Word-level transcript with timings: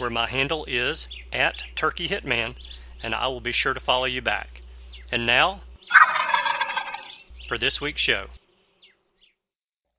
where 0.00 0.08
my 0.08 0.26
handle 0.26 0.64
is 0.64 1.06
at 1.30 1.62
Turkey 1.76 2.08
Hitman, 2.08 2.54
and 3.02 3.14
I 3.14 3.26
will 3.26 3.42
be 3.42 3.52
sure 3.52 3.74
to 3.74 3.80
follow 3.80 4.06
you 4.06 4.22
back. 4.22 4.62
And 5.12 5.26
now, 5.26 5.60
for 7.46 7.58
this 7.58 7.82
week's 7.82 8.00
show. 8.00 8.28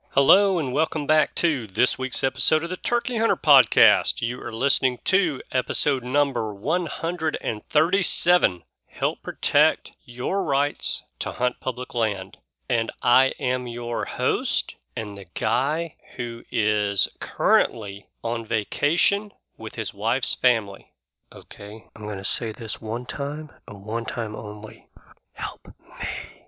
Hello, 0.10 0.58
and 0.58 0.74
welcome 0.74 1.06
back 1.06 1.36
to 1.36 1.68
this 1.68 2.00
week's 2.00 2.24
episode 2.24 2.64
of 2.64 2.72
the 2.72 2.78
Turkey 2.78 3.18
Hunter 3.18 3.36
Podcast. 3.36 4.22
You 4.22 4.42
are 4.42 4.52
listening 4.52 4.98
to 5.06 5.40
episode 5.52 6.04
number 6.04 6.52
137 6.52 8.64
help 8.88 9.22
protect 9.22 9.92
your 10.04 10.44
rights 10.44 11.04
to 11.20 11.32
hunt 11.32 11.60
public 11.60 11.94
land. 11.94 12.38
And 12.68 12.92
I 13.02 13.34
am 13.40 13.68
your 13.68 14.06
host 14.06 14.76
and 14.96 15.18
the 15.18 15.26
guy 15.34 15.96
who 16.16 16.44
is 16.52 17.08
currently 17.20 18.08
on 18.24 18.46
vacation 18.46 19.32
with 19.62 19.76
his 19.76 19.94
wife's 19.94 20.34
family. 20.34 20.92
Okay, 21.32 21.86
I'm 21.96 22.04
going 22.04 22.18
to 22.18 22.26
say 22.26 22.52
this 22.52 22.82
one 22.82 23.06
time 23.06 23.52
and 23.68 23.86
one 23.86 24.06
time 24.06 24.36
only. 24.36 24.90
Help 25.34 25.68
me. 26.00 26.48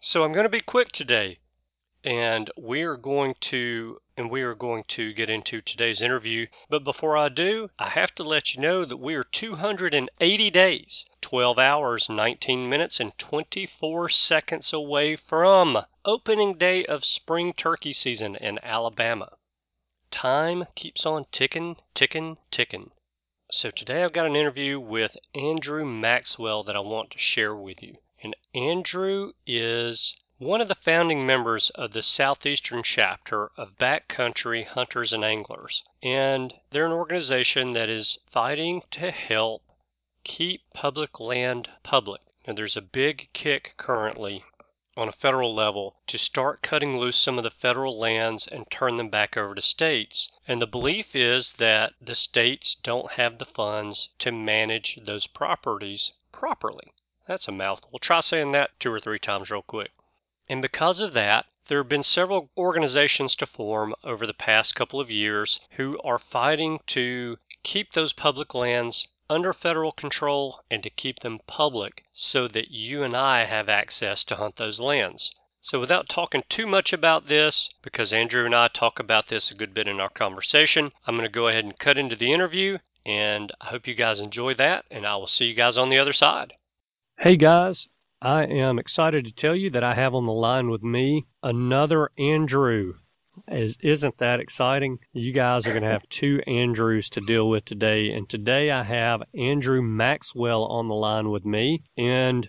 So 0.00 0.22
I'm 0.22 0.32
going 0.32 0.44
to 0.44 0.50
be 0.50 0.60
quick 0.60 0.92
today 0.92 1.38
and 2.04 2.50
we 2.58 2.82
are 2.82 2.98
going 2.98 3.34
to 3.40 3.98
and 4.16 4.30
we 4.30 4.42
are 4.42 4.54
going 4.54 4.84
to 4.86 5.12
get 5.14 5.30
into 5.30 5.62
today's 5.62 6.02
interview. 6.02 6.46
But 6.68 6.84
before 6.84 7.16
I 7.16 7.30
do, 7.30 7.70
I 7.78 7.88
have 7.88 8.14
to 8.16 8.22
let 8.22 8.54
you 8.54 8.60
know 8.60 8.84
that 8.84 8.98
we 8.98 9.14
are 9.14 9.24
280 9.24 10.50
days, 10.50 11.06
12 11.22 11.58
hours, 11.58 12.08
19 12.08 12.68
minutes, 12.68 13.00
and 13.00 13.16
24 13.18 14.10
seconds 14.10 14.72
away 14.72 15.16
from 15.16 15.78
opening 16.04 16.58
day 16.58 16.84
of 16.84 17.04
spring 17.04 17.54
turkey 17.54 17.92
season 17.92 18.36
in 18.36 18.60
Alabama. 18.62 19.32
Time 20.14 20.68
keeps 20.76 21.04
on 21.04 21.26
ticking, 21.32 21.76
ticking, 21.92 22.38
ticking. 22.52 22.92
So 23.50 23.72
today 23.72 24.04
I've 24.04 24.12
got 24.12 24.26
an 24.26 24.36
interview 24.36 24.78
with 24.78 25.16
Andrew 25.34 25.84
Maxwell 25.84 26.62
that 26.62 26.76
I 26.76 26.80
want 26.80 27.10
to 27.10 27.18
share 27.18 27.56
with 27.56 27.82
you. 27.82 27.96
And 28.22 28.36
Andrew 28.54 29.32
is 29.44 30.14
one 30.38 30.60
of 30.60 30.68
the 30.68 30.76
founding 30.76 31.26
members 31.26 31.70
of 31.70 31.92
the 31.92 32.00
southeastern 32.00 32.84
chapter 32.84 33.50
of 33.56 33.76
Backcountry 33.76 34.64
Hunters 34.64 35.12
and 35.12 35.24
Anglers, 35.24 35.82
and 36.00 36.60
they're 36.70 36.86
an 36.86 36.92
organization 36.92 37.72
that 37.72 37.88
is 37.88 38.18
fighting 38.30 38.82
to 38.92 39.10
help 39.10 39.64
keep 40.22 40.62
public 40.72 41.18
land 41.18 41.70
public. 41.82 42.20
Now, 42.46 42.52
there's 42.52 42.76
a 42.76 42.82
big 42.82 43.30
kick 43.32 43.74
currently 43.76 44.44
on 44.96 45.08
a 45.08 45.12
federal 45.12 45.54
level 45.54 45.96
to 46.06 46.16
start 46.16 46.62
cutting 46.62 46.98
loose 46.98 47.16
some 47.16 47.36
of 47.36 47.44
the 47.44 47.50
federal 47.50 47.98
lands 47.98 48.46
and 48.46 48.70
turn 48.70 48.96
them 48.96 49.08
back 49.08 49.36
over 49.36 49.54
to 49.54 49.62
states. 49.62 50.30
And 50.46 50.62
the 50.62 50.66
belief 50.66 51.16
is 51.16 51.52
that 51.54 51.94
the 52.00 52.14
states 52.14 52.76
don't 52.76 53.12
have 53.12 53.38
the 53.38 53.44
funds 53.44 54.10
to 54.20 54.30
manage 54.30 54.98
those 55.02 55.26
properties 55.26 56.12
properly. 56.30 56.92
That's 57.26 57.48
a 57.48 57.52
mouthful. 57.52 57.98
Try 57.98 58.20
saying 58.20 58.52
that 58.52 58.78
two 58.78 58.92
or 58.92 59.00
three 59.00 59.18
times 59.18 59.50
real 59.50 59.62
quick. 59.62 59.90
And 60.48 60.60
because 60.60 61.00
of 61.00 61.12
that, 61.14 61.46
there 61.66 61.78
have 61.78 61.88
been 61.88 62.02
several 62.02 62.50
organizations 62.56 63.34
to 63.36 63.46
form 63.46 63.94
over 64.04 64.26
the 64.26 64.34
past 64.34 64.74
couple 64.74 65.00
of 65.00 65.10
years 65.10 65.58
who 65.70 65.98
are 66.04 66.18
fighting 66.18 66.80
to 66.88 67.38
keep 67.62 67.92
those 67.92 68.12
public 68.12 68.54
lands 68.54 69.08
under 69.34 69.52
federal 69.52 69.92
control 69.92 70.60
and 70.70 70.82
to 70.82 70.88
keep 70.88 71.20
them 71.20 71.40
public 71.46 72.04
so 72.12 72.48
that 72.48 72.70
you 72.70 73.02
and 73.02 73.16
I 73.16 73.44
have 73.44 73.68
access 73.68 74.24
to 74.24 74.36
hunt 74.36 74.56
those 74.56 74.80
lands. 74.80 75.34
So, 75.60 75.80
without 75.80 76.08
talking 76.08 76.44
too 76.48 76.66
much 76.66 76.92
about 76.92 77.26
this, 77.26 77.70
because 77.82 78.12
Andrew 78.12 78.46
and 78.46 78.54
I 78.54 78.68
talk 78.68 78.98
about 78.98 79.28
this 79.28 79.50
a 79.50 79.54
good 79.54 79.74
bit 79.74 79.88
in 79.88 79.98
our 79.98 80.10
conversation, 80.10 80.92
I'm 81.06 81.16
going 81.16 81.28
to 81.28 81.32
go 81.32 81.48
ahead 81.48 81.64
and 81.64 81.78
cut 81.78 81.98
into 81.98 82.16
the 82.16 82.32
interview. 82.32 82.78
And 83.04 83.52
I 83.60 83.66
hope 83.66 83.86
you 83.86 83.94
guys 83.94 84.20
enjoy 84.20 84.54
that, 84.54 84.84
and 84.90 85.06
I 85.06 85.16
will 85.16 85.26
see 85.26 85.46
you 85.46 85.54
guys 85.54 85.76
on 85.76 85.88
the 85.88 85.98
other 85.98 86.12
side. 86.12 86.54
Hey 87.18 87.36
guys, 87.36 87.88
I 88.20 88.44
am 88.44 88.78
excited 88.78 89.24
to 89.24 89.32
tell 89.32 89.54
you 89.54 89.70
that 89.70 89.84
I 89.84 89.94
have 89.94 90.14
on 90.14 90.26
the 90.26 90.32
line 90.32 90.70
with 90.70 90.82
me 90.82 91.26
another 91.42 92.10
Andrew. 92.18 92.94
Is, 93.48 93.76
isn't 93.80 94.18
that 94.18 94.40
exciting? 94.40 94.98
You 95.12 95.32
guys 95.32 95.66
are 95.66 95.70
going 95.72 95.82
to 95.82 95.90
have 95.90 96.08
two 96.08 96.40
Andrews 96.46 97.08
to 97.10 97.20
deal 97.20 97.48
with 97.48 97.64
today. 97.64 98.12
And 98.12 98.28
today 98.28 98.70
I 98.70 98.82
have 98.82 99.22
Andrew 99.34 99.82
Maxwell 99.82 100.64
on 100.64 100.88
the 100.88 100.94
line 100.94 101.30
with 101.30 101.44
me. 101.44 101.82
And 101.96 102.48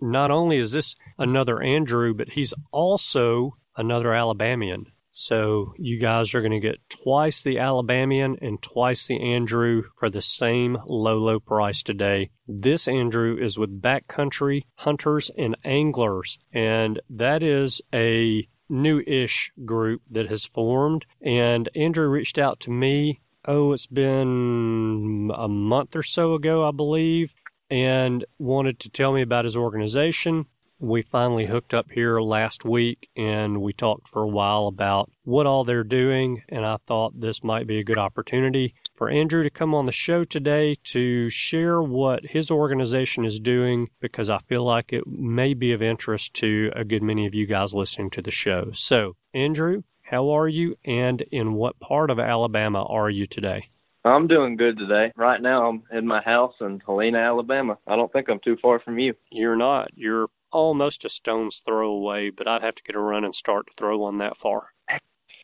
not 0.00 0.30
only 0.30 0.58
is 0.58 0.72
this 0.72 0.96
another 1.18 1.62
Andrew, 1.62 2.14
but 2.14 2.28
he's 2.28 2.54
also 2.72 3.56
another 3.76 4.12
Alabamian. 4.14 4.86
So 5.14 5.74
you 5.76 6.00
guys 6.00 6.32
are 6.32 6.40
going 6.40 6.52
to 6.52 6.60
get 6.60 6.80
twice 7.04 7.42
the 7.42 7.58
Alabamian 7.58 8.38
and 8.40 8.62
twice 8.62 9.06
the 9.06 9.20
Andrew 9.20 9.82
for 10.00 10.08
the 10.08 10.22
same 10.22 10.78
low, 10.86 11.18
low 11.18 11.38
price 11.38 11.82
today. 11.82 12.30
This 12.48 12.88
Andrew 12.88 13.36
is 13.38 13.58
with 13.58 13.82
Backcountry 13.82 14.62
Hunters 14.74 15.30
and 15.36 15.54
Anglers, 15.64 16.38
and 16.54 16.98
that 17.10 17.42
is 17.42 17.82
a 17.92 18.48
new-ish 18.72 19.52
group 19.64 20.02
that 20.10 20.28
has 20.28 20.44
formed. 20.46 21.04
And 21.20 21.68
Andrew 21.76 22.08
reached 22.08 22.38
out 22.38 22.58
to 22.60 22.70
me. 22.70 23.20
Oh, 23.44 23.72
it's 23.72 23.86
been 23.86 25.30
a 25.34 25.48
month 25.48 25.94
or 25.94 26.02
so 26.02 26.34
ago, 26.34 26.66
I 26.66 26.70
believe, 26.72 27.30
and 27.70 28.24
wanted 28.38 28.80
to 28.80 28.88
tell 28.88 29.12
me 29.12 29.22
about 29.22 29.44
his 29.44 29.56
organization 29.56 30.46
we 30.82 31.00
finally 31.00 31.46
hooked 31.46 31.72
up 31.72 31.86
here 31.92 32.20
last 32.20 32.64
week 32.64 33.08
and 33.16 33.62
we 33.62 33.72
talked 33.72 34.08
for 34.08 34.22
a 34.22 34.28
while 34.28 34.66
about 34.66 35.08
what 35.22 35.46
all 35.46 35.64
they're 35.64 35.84
doing. 35.84 36.42
And 36.48 36.66
I 36.66 36.76
thought 36.88 37.18
this 37.18 37.44
might 37.44 37.68
be 37.68 37.78
a 37.78 37.84
good 37.84 37.98
opportunity 37.98 38.74
for 39.02 39.10
Andrew 39.10 39.42
to 39.42 39.50
come 39.50 39.74
on 39.74 39.86
the 39.86 39.90
show 39.90 40.24
today 40.24 40.76
to 40.84 41.28
share 41.28 41.82
what 41.82 42.24
his 42.24 42.52
organization 42.52 43.24
is 43.24 43.40
doing 43.40 43.90
because 43.98 44.30
I 44.30 44.38
feel 44.48 44.62
like 44.62 44.92
it 44.92 45.04
may 45.08 45.54
be 45.54 45.72
of 45.72 45.82
interest 45.82 46.34
to 46.34 46.70
a 46.76 46.84
good 46.84 47.02
many 47.02 47.26
of 47.26 47.34
you 47.34 47.44
guys 47.44 47.74
listening 47.74 48.10
to 48.10 48.22
the 48.22 48.30
show. 48.30 48.70
So, 48.74 49.16
Andrew, 49.34 49.82
how 50.02 50.30
are 50.30 50.46
you 50.46 50.76
and 50.84 51.20
in 51.32 51.54
what 51.54 51.80
part 51.80 52.10
of 52.10 52.20
Alabama 52.20 52.84
are 52.84 53.10
you 53.10 53.26
today? 53.26 53.70
I'm 54.04 54.28
doing 54.28 54.56
good 54.56 54.78
today. 54.78 55.10
Right 55.16 55.42
now, 55.42 55.68
I'm 55.68 55.82
in 55.90 56.06
my 56.06 56.22
house 56.22 56.54
in 56.60 56.80
Helena, 56.86 57.18
Alabama. 57.18 57.78
I 57.88 57.96
don't 57.96 58.12
think 58.12 58.28
I'm 58.28 58.38
too 58.38 58.56
far 58.62 58.78
from 58.78 59.00
you. 59.00 59.14
You're 59.32 59.56
not. 59.56 59.90
You're 59.96 60.28
almost 60.52 61.04
a 61.04 61.10
stone's 61.10 61.60
throw 61.66 61.90
away, 61.90 62.30
but 62.30 62.46
I'd 62.46 62.62
have 62.62 62.76
to 62.76 62.84
get 62.84 62.94
a 62.94 63.00
run 63.00 63.24
and 63.24 63.34
start 63.34 63.66
to 63.66 63.72
throw 63.76 63.98
one 63.98 64.18
that 64.18 64.36
far. 64.36 64.71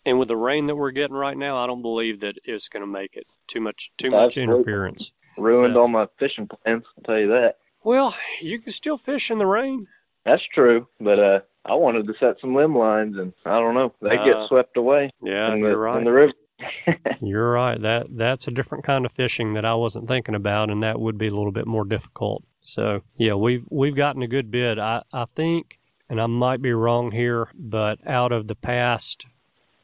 And 0.08 0.18
with 0.18 0.28
the 0.28 0.36
rain 0.36 0.66
that 0.68 0.74
we're 0.74 0.90
getting 0.90 1.14
right 1.14 1.36
now, 1.36 1.62
I 1.62 1.66
don't 1.66 1.82
believe 1.82 2.20
that 2.20 2.36
it's 2.44 2.68
going 2.68 2.82
to 2.82 2.86
make 2.86 3.14
it. 3.14 3.26
Too 3.46 3.60
much, 3.60 3.90
too 3.98 4.10
That's 4.10 4.36
much 4.36 4.36
interference. 4.38 5.12
Ruined 5.36 5.74
so, 5.74 5.80
all 5.80 5.88
my 5.88 6.06
fishing 6.18 6.48
plans. 6.48 6.84
I'll 6.96 7.04
tell 7.04 7.18
you 7.18 7.28
that. 7.28 7.56
Well, 7.84 8.14
you 8.40 8.58
can 8.58 8.72
still 8.72 8.96
fish 8.96 9.30
in 9.30 9.36
the 9.36 9.46
rain. 9.46 9.86
That's 10.24 10.42
true, 10.54 10.88
but 10.98 11.18
uh, 11.18 11.40
I 11.66 11.74
wanted 11.74 12.06
to 12.06 12.14
set 12.18 12.36
some 12.40 12.54
limb 12.54 12.76
lines, 12.76 13.16
and 13.18 13.34
I 13.44 13.60
don't 13.60 13.74
know, 13.74 13.92
they 14.00 14.16
uh, 14.16 14.24
get 14.24 14.48
swept 14.48 14.78
away. 14.78 15.10
Yeah, 15.22 15.52
in 15.52 15.60
the, 15.60 15.68
you're 15.68 15.78
right. 15.78 15.98
In 15.98 16.04
the 16.04 16.12
river. 16.12 16.32
you're 17.20 17.52
right. 17.52 17.80
That 17.80 18.06
that's 18.10 18.48
a 18.48 18.50
different 18.50 18.84
kind 18.84 19.04
of 19.04 19.12
fishing 19.12 19.54
that 19.54 19.66
I 19.66 19.74
wasn't 19.74 20.08
thinking 20.08 20.34
about, 20.34 20.70
and 20.70 20.82
that 20.82 20.98
would 20.98 21.18
be 21.18 21.28
a 21.28 21.34
little 21.34 21.52
bit 21.52 21.66
more 21.66 21.84
difficult. 21.84 22.44
So 22.62 23.02
yeah, 23.18 23.34
we've 23.34 23.64
we've 23.70 23.94
gotten 23.94 24.22
a 24.22 24.26
good 24.28 24.50
bid. 24.50 24.78
I 24.78 25.02
I 25.12 25.26
think, 25.36 25.78
and 26.08 26.18
I 26.20 26.26
might 26.26 26.62
be 26.62 26.72
wrong 26.72 27.10
here, 27.12 27.48
but 27.54 27.98
out 28.06 28.32
of 28.32 28.48
the 28.48 28.56
past 28.56 29.26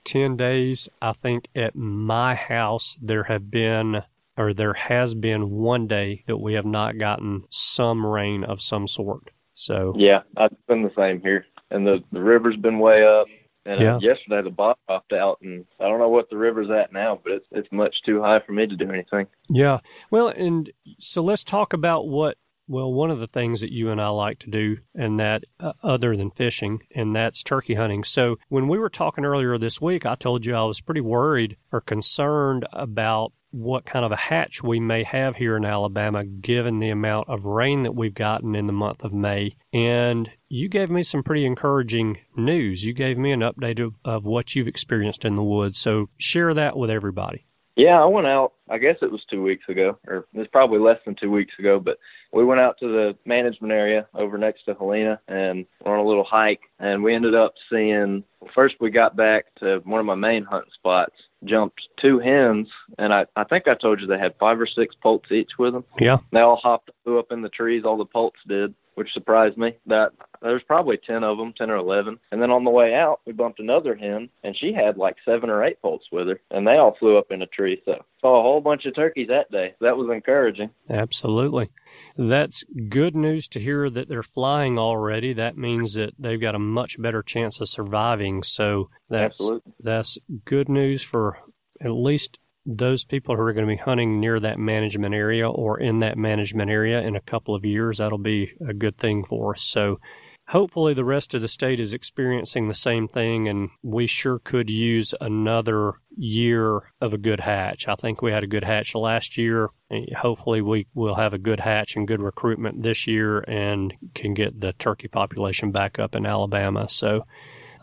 ten 0.04 0.36
days, 0.36 0.88
I 1.02 1.12
think 1.22 1.48
at 1.54 1.74
my 1.74 2.34
house 2.34 2.96
there 3.00 3.24
have 3.24 3.50
been 3.50 4.02
or 4.36 4.52
there 4.52 4.74
has 4.74 5.14
been 5.14 5.50
one 5.50 5.86
day 5.86 6.24
that 6.26 6.36
we 6.36 6.54
have 6.54 6.66
not 6.66 6.98
gotten 6.98 7.44
some 7.50 8.04
rain 8.04 8.42
of 8.44 8.60
some 8.60 8.88
sort. 8.88 9.30
So 9.54 9.94
yeah, 9.96 10.22
it's 10.38 10.54
been 10.66 10.82
the 10.82 10.92
same 10.96 11.20
here, 11.20 11.46
and 11.70 11.86
the 11.86 12.02
the 12.12 12.20
river's 12.20 12.56
been 12.56 12.78
way 12.78 13.04
up. 13.06 13.26
And 13.66 13.80
uh, 13.80 13.82
Yeah. 13.82 13.98
yesterday 14.00 14.42
the 14.42 14.50
bottom 14.50 14.76
popped 14.88 15.12
out, 15.12 15.38
and 15.40 15.64
I 15.80 15.88
don't 15.88 15.98
know 15.98 16.08
what 16.08 16.28
the 16.28 16.36
river's 16.36 16.68
at 16.70 16.92
now, 16.92 17.18
but 17.22 17.32
it's 17.32 17.46
it's 17.52 17.68
much 17.72 17.94
too 18.04 18.20
high 18.20 18.40
for 18.40 18.52
me 18.52 18.66
to 18.66 18.76
do 18.76 18.90
anything. 18.90 19.26
Yeah. 19.48 19.78
Well, 20.10 20.28
and 20.28 20.70
so 20.98 21.22
let's 21.22 21.44
talk 21.44 21.72
about 21.72 22.08
what, 22.08 22.36
well, 22.66 22.92
one 22.92 23.10
of 23.10 23.18
the 23.18 23.26
things 23.26 23.60
that 23.60 23.72
you 23.72 23.90
and 23.90 24.00
I 24.00 24.08
like 24.08 24.38
to 24.40 24.50
do, 24.50 24.78
and 24.94 25.20
that 25.20 25.44
uh, 25.60 25.72
other 25.82 26.16
than 26.16 26.30
fishing, 26.30 26.80
and 26.94 27.14
that's 27.14 27.42
turkey 27.42 27.74
hunting. 27.74 28.04
So 28.04 28.36
when 28.48 28.68
we 28.68 28.78
were 28.78 28.90
talking 28.90 29.24
earlier 29.24 29.58
this 29.58 29.80
week, 29.80 30.06
I 30.06 30.14
told 30.14 30.44
you 30.44 30.54
I 30.54 30.64
was 30.64 30.80
pretty 30.80 31.00
worried 31.00 31.56
or 31.72 31.80
concerned 31.80 32.66
about 32.72 33.32
what 33.54 33.86
kind 33.86 34.04
of 34.04 34.10
a 34.10 34.16
hatch 34.16 34.62
we 34.64 34.80
may 34.80 35.04
have 35.04 35.36
here 35.36 35.56
in 35.56 35.64
Alabama 35.64 36.24
given 36.24 36.80
the 36.80 36.90
amount 36.90 37.28
of 37.28 37.44
rain 37.44 37.84
that 37.84 37.94
we've 37.94 38.14
gotten 38.14 38.56
in 38.56 38.66
the 38.66 38.72
month 38.72 39.04
of 39.04 39.12
May. 39.12 39.54
And 39.72 40.28
you 40.48 40.68
gave 40.68 40.90
me 40.90 41.04
some 41.04 41.22
pretty 41.22 41.46
encouraging 41.46 42.18
news. 42.36 42.82
You 42.82 42.92
gave 42.92 43.16
me 43.16 43.30
an 43.30 43.40
update 43.40 43.78
of, 43.78 43.94
of 44.04 44.24
what 44.24 44.54
you've 44.56 44.66
experienced 44.66 45.24
in 45.24 45.36
the 45.36 45.42
woods. 45.42 45.78
So 45.78 46.08
share 46.18 46.52
that 46.54 46.76
with 46.76 46.90
everybody. 46.90 47.46
Yeah, 47.76 48.00
I 48.00 48.06
went 48.06 48.26
out. 48.26 48.52
I 48.68 48.78
guess 48.78 48.96
it 49.02 49.10
was 49.10 49.24
two 49.28 49.42
weeks 49.42 49.64
ago, 49.68 49.98
or 50.06 50.26
it 50.32 50.38
was 50.38 50.46
probably 50.52 50.78
less 50.78 50.98
than 51.04 51.16
two 51.16 51.30
weeks 51.30 51.54
ago. 51.58 51.80
But 51.80 51.98
we 52.34 52.44
went 52.44 52.60
out 52.60 52.78
to 52.80 52.88
the 52.88 53.16
management 53.24 53.72
area 53.72 54.06
over 54.14 54.36
next 54.36 54.64
to 54.64 54.74
Helena 54.74 55.20
and 55.28 55.66
on 55.84 55.98
a 55.98 56.04
little 56.04 56.24
hike. 56.24 56.60
And 56.78 57.02
we 57.02 57.14
ended 57.14 57.34
up 57.34 57.54
seeing. 57.70 58.24
First, 58.54 58.76
we 58.80 58.90
got 58.90 59.16
back 59.16 59.46
to 59.60 59.80
one 59.84 60.00
of 60.00 60.06
my 60.06 60.14
main 60.14 60.44
hunting 60.44 60.72
spots. 60.74 61.14
Jumped 61.44 61.88
two 62.00 62.18
hens, 62.18 62.68
and 62.96 63.12
I 63.12 63.26
I 63.36 63.44
think 63.44 63.68
I 63.68 63.74
told 63.74 64.00
you 64.00 64.06
they 64.06 64.18
had 64.18 64.34
five 64.40 64.58
or 64.58 64.66
six 64.66 64.94
poults 64.94 65.30
each 65.30 65.50
with 65.58 65.74
them. 65.74 65.84
Yeah. 66.00 66.16
They 66.32 66.40
all 66.40 66.56
hopped 66.56 66.90
flew 67.04 67.18
up 67.18 67.32
in 67.32 67.42
the 67.42 67.50
trees. 67.50 67.84
All 67.84 67.98
the 67.98 68.06
poults 68.06 68.38
did, 68.48 68.74
which 68.94 69.12
surprised 69.12 69.58
me. 69.58 69.76
That 69.86 70.12
there's 70.40 70.62
probably 70.62 70.96
ten 70.96 71.22
of 71.22 71.36
them, 71.36 71.52
ten 71.52 71.70
or 71.70 71.76
eleven. 71.76 72.18
And 72.32 72.40
then 72.40 72.50
on 72.50 72.64
the 72.64 72.70
way 72.70 72.94
out, 72.94 73.20
we 73.26 73.34
bumped 73.34 73.60
another 73.60 73.94
hen, 73.94 74.30
and 74.42 74.56
she 74.56 74.72
had 74.72 74.96
like 74.96 75.16
seven 75.22 75.50
or 75.50 75.62
eight 75.62 75.82
poults 75.82 76.06
with 76.10 76.28
her, 76.28 76.40
and 76.50 76.66
they 76.66 76.76
all 76.76 76.96
flew 76.98 77.18
up 77.18 77.30
in 77.30 77.42
a 77.42 77.46
tree. 77.46 77.82
So 77.84 78.02
saw 78.22 78.38
a 78.38 78.42
whole 78.42 78.62
bunch 78.62 78.86
of 78.86 78.94
turkeys 78.94 79.28
that 79.28 79.50
day. 79.50 79.74
That 79.82 79.98
was 79.98 80.08
encouraging. 80.10 80.70
Absolutely. 80.88 81.68
That's 82.16 82.62
good 82.88 83.16
news 83.16 83.48
to 83.48 83.60
hear 83.60 83.90
that 83.90 84.08
they're 84.08 84.22
flying 84.22 84.78
already. 84.78 85.32
That 85.32 85.56
means 85.56 85.94
that 85.94 86.12
they've 86.18 86.40
got 86.40 86.54
a 86.54 86.60
much 86.60 86.96
better 86.98 87.22
chance 87.22 87.60
of 87.60 87.68
surviving. 87.68 88.42
So 88.44 88.88
that's 89.10 89.40
Absolutely. 89.40 89.72
that's 89.80 90.18
good 90.44 90.68
news 90.68 91.02
for 91.02 91.38
at 91.80 91.90
least 91.90 92.38
those 92.66 93.04
people 93.04 93.34
who 93.36 93.42
are 93.42 93.52
going 93.52 93.66
to 93.66 93.72
be 93.72 93.80
hunting 93.80 94.20
near 94.20 94.40
that 94.40 94.58
management 94.58 95.14
area 95.14 95.48
or 95.50 95.80
in 95.80 96.00
that 96.00 96.16
management 96.16 96.70
area 96.70 97.00
in 97.00 97.16
a 97.16 97.20
couple 97.20 97.54
of 97.54 97.64
years. 97.64 97.98
That'll 97.98 98.18
be 98.18 98.52
a 98.66 98.72
good 98.72 98.96
thing 98.96 99.24
for 99.28 99.56
us. 99.56 99.62
So 99.64 99.98
hopefully 100.46 100.92
the 100.92 101.04
rest 101.04 101.34
of 101.34 101.42
the 101.42 101.48
state 101.48 101.80
is 101.80 101.92
experiencing 101.92 102.68
the 102.68 102.74
same 102.74 103.08
thing 103.08 103.48
and 103.48 103.70
we 103.82 104.06
sure 104.06 104.38
could 104.38 104.68
use 104.68 105.14
another 105.20 105.94
year 106.16 106.82
of 107.00 107.12
a 107.12 107.18
good 107.18 107.40
hatch. 107.40 107.86
I 107.88 107.94
think 107.94 108.20
we 108.20 108.30
had 108.30 108.44
a 108.44 108.48
good 108.48 108.64
hatch 108.64 108.94
last 108.94 109.38
year. 109.38 109.70
Hopefully 110.16 110.60
we 110.60 110.86
will 110.94 111.14
have 111.14 111.32
a 111.32 111.38
good 111.38 111.60
hatch 111.60 111.96
and 111.96 112.06
good 112.06 112.20
recruitment 112.20 112.82
this 112.82 113.06
year 113.06 113.40
and 113.40 113.94
can 114.14 114.34
get 114.34 114.60
the 114.60 114.74
turkey 114.74 115.08
population 115.08 115.70
back 115.72 115.98
up 115.98 116.14
in 116.14 116.26
Alabama. 116.26 116.88
So 116.90 117.24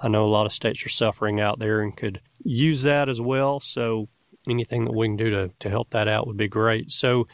I 0.02 0.08
know 0.08 0.26
a 0.26 0.28
lot 0.28 0.46
of 0.46 0.54
states 0.54 0.86
are 0.86 0.90
suffering 0.90 1.40
out 1.40 1.58
there 1.58 1.82
and 1.82 1.96
could 1.96 2.22
use 2.44 2.84
that 2.84 3.10
as 3.10 3.20
well. 3.20 3.60
So 3.60 4.08
anything 4.48 4.86
that 4.86 4.96
we 4.96 5.08
can 5.08 5.18
do 5.18 5.30
to, 5.32 5.50
to 5.60 5.70
help 5.70 5.90
that 5.92 6.08
out 6.08 6.28
would 6.28 6.38
be 6.38 6.48
great. 6.48 6.92
So 6.92 7.28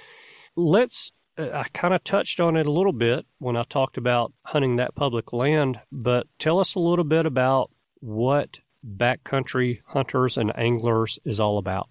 let's 0.56 1.12
I 1.38 1.66
kind 1.74 1.94
of 1.94 2.04
touched 2.04 2.39
on 2.39 2.57
it 2.57 2.66
a 2.66 2.72
little 2.72 2.94
bit 2.94 3.25
when 3.39 3.56
I 3.56 3.63
talked 3.69 3.98
about 3.98 4.34
hunting 4.44 4.78
that 4.78 4.95
public 4.95 5.34
land, 5.34 5.80
but 5.92 6.25
tell 6.39 6.60
us 6.60 6.75
a 6.75 6.80
little 6.80 7.06
bit 7.06 7.25
about 7.25 7.69
what 8.00 8.50
backcountry 8.86 9.81
hunters 9.86 10.38
and 10.38 10.57
anglers 10.57 11.19
is 11.25 11.39
all 11.39 11.57
about. 11.57 11.89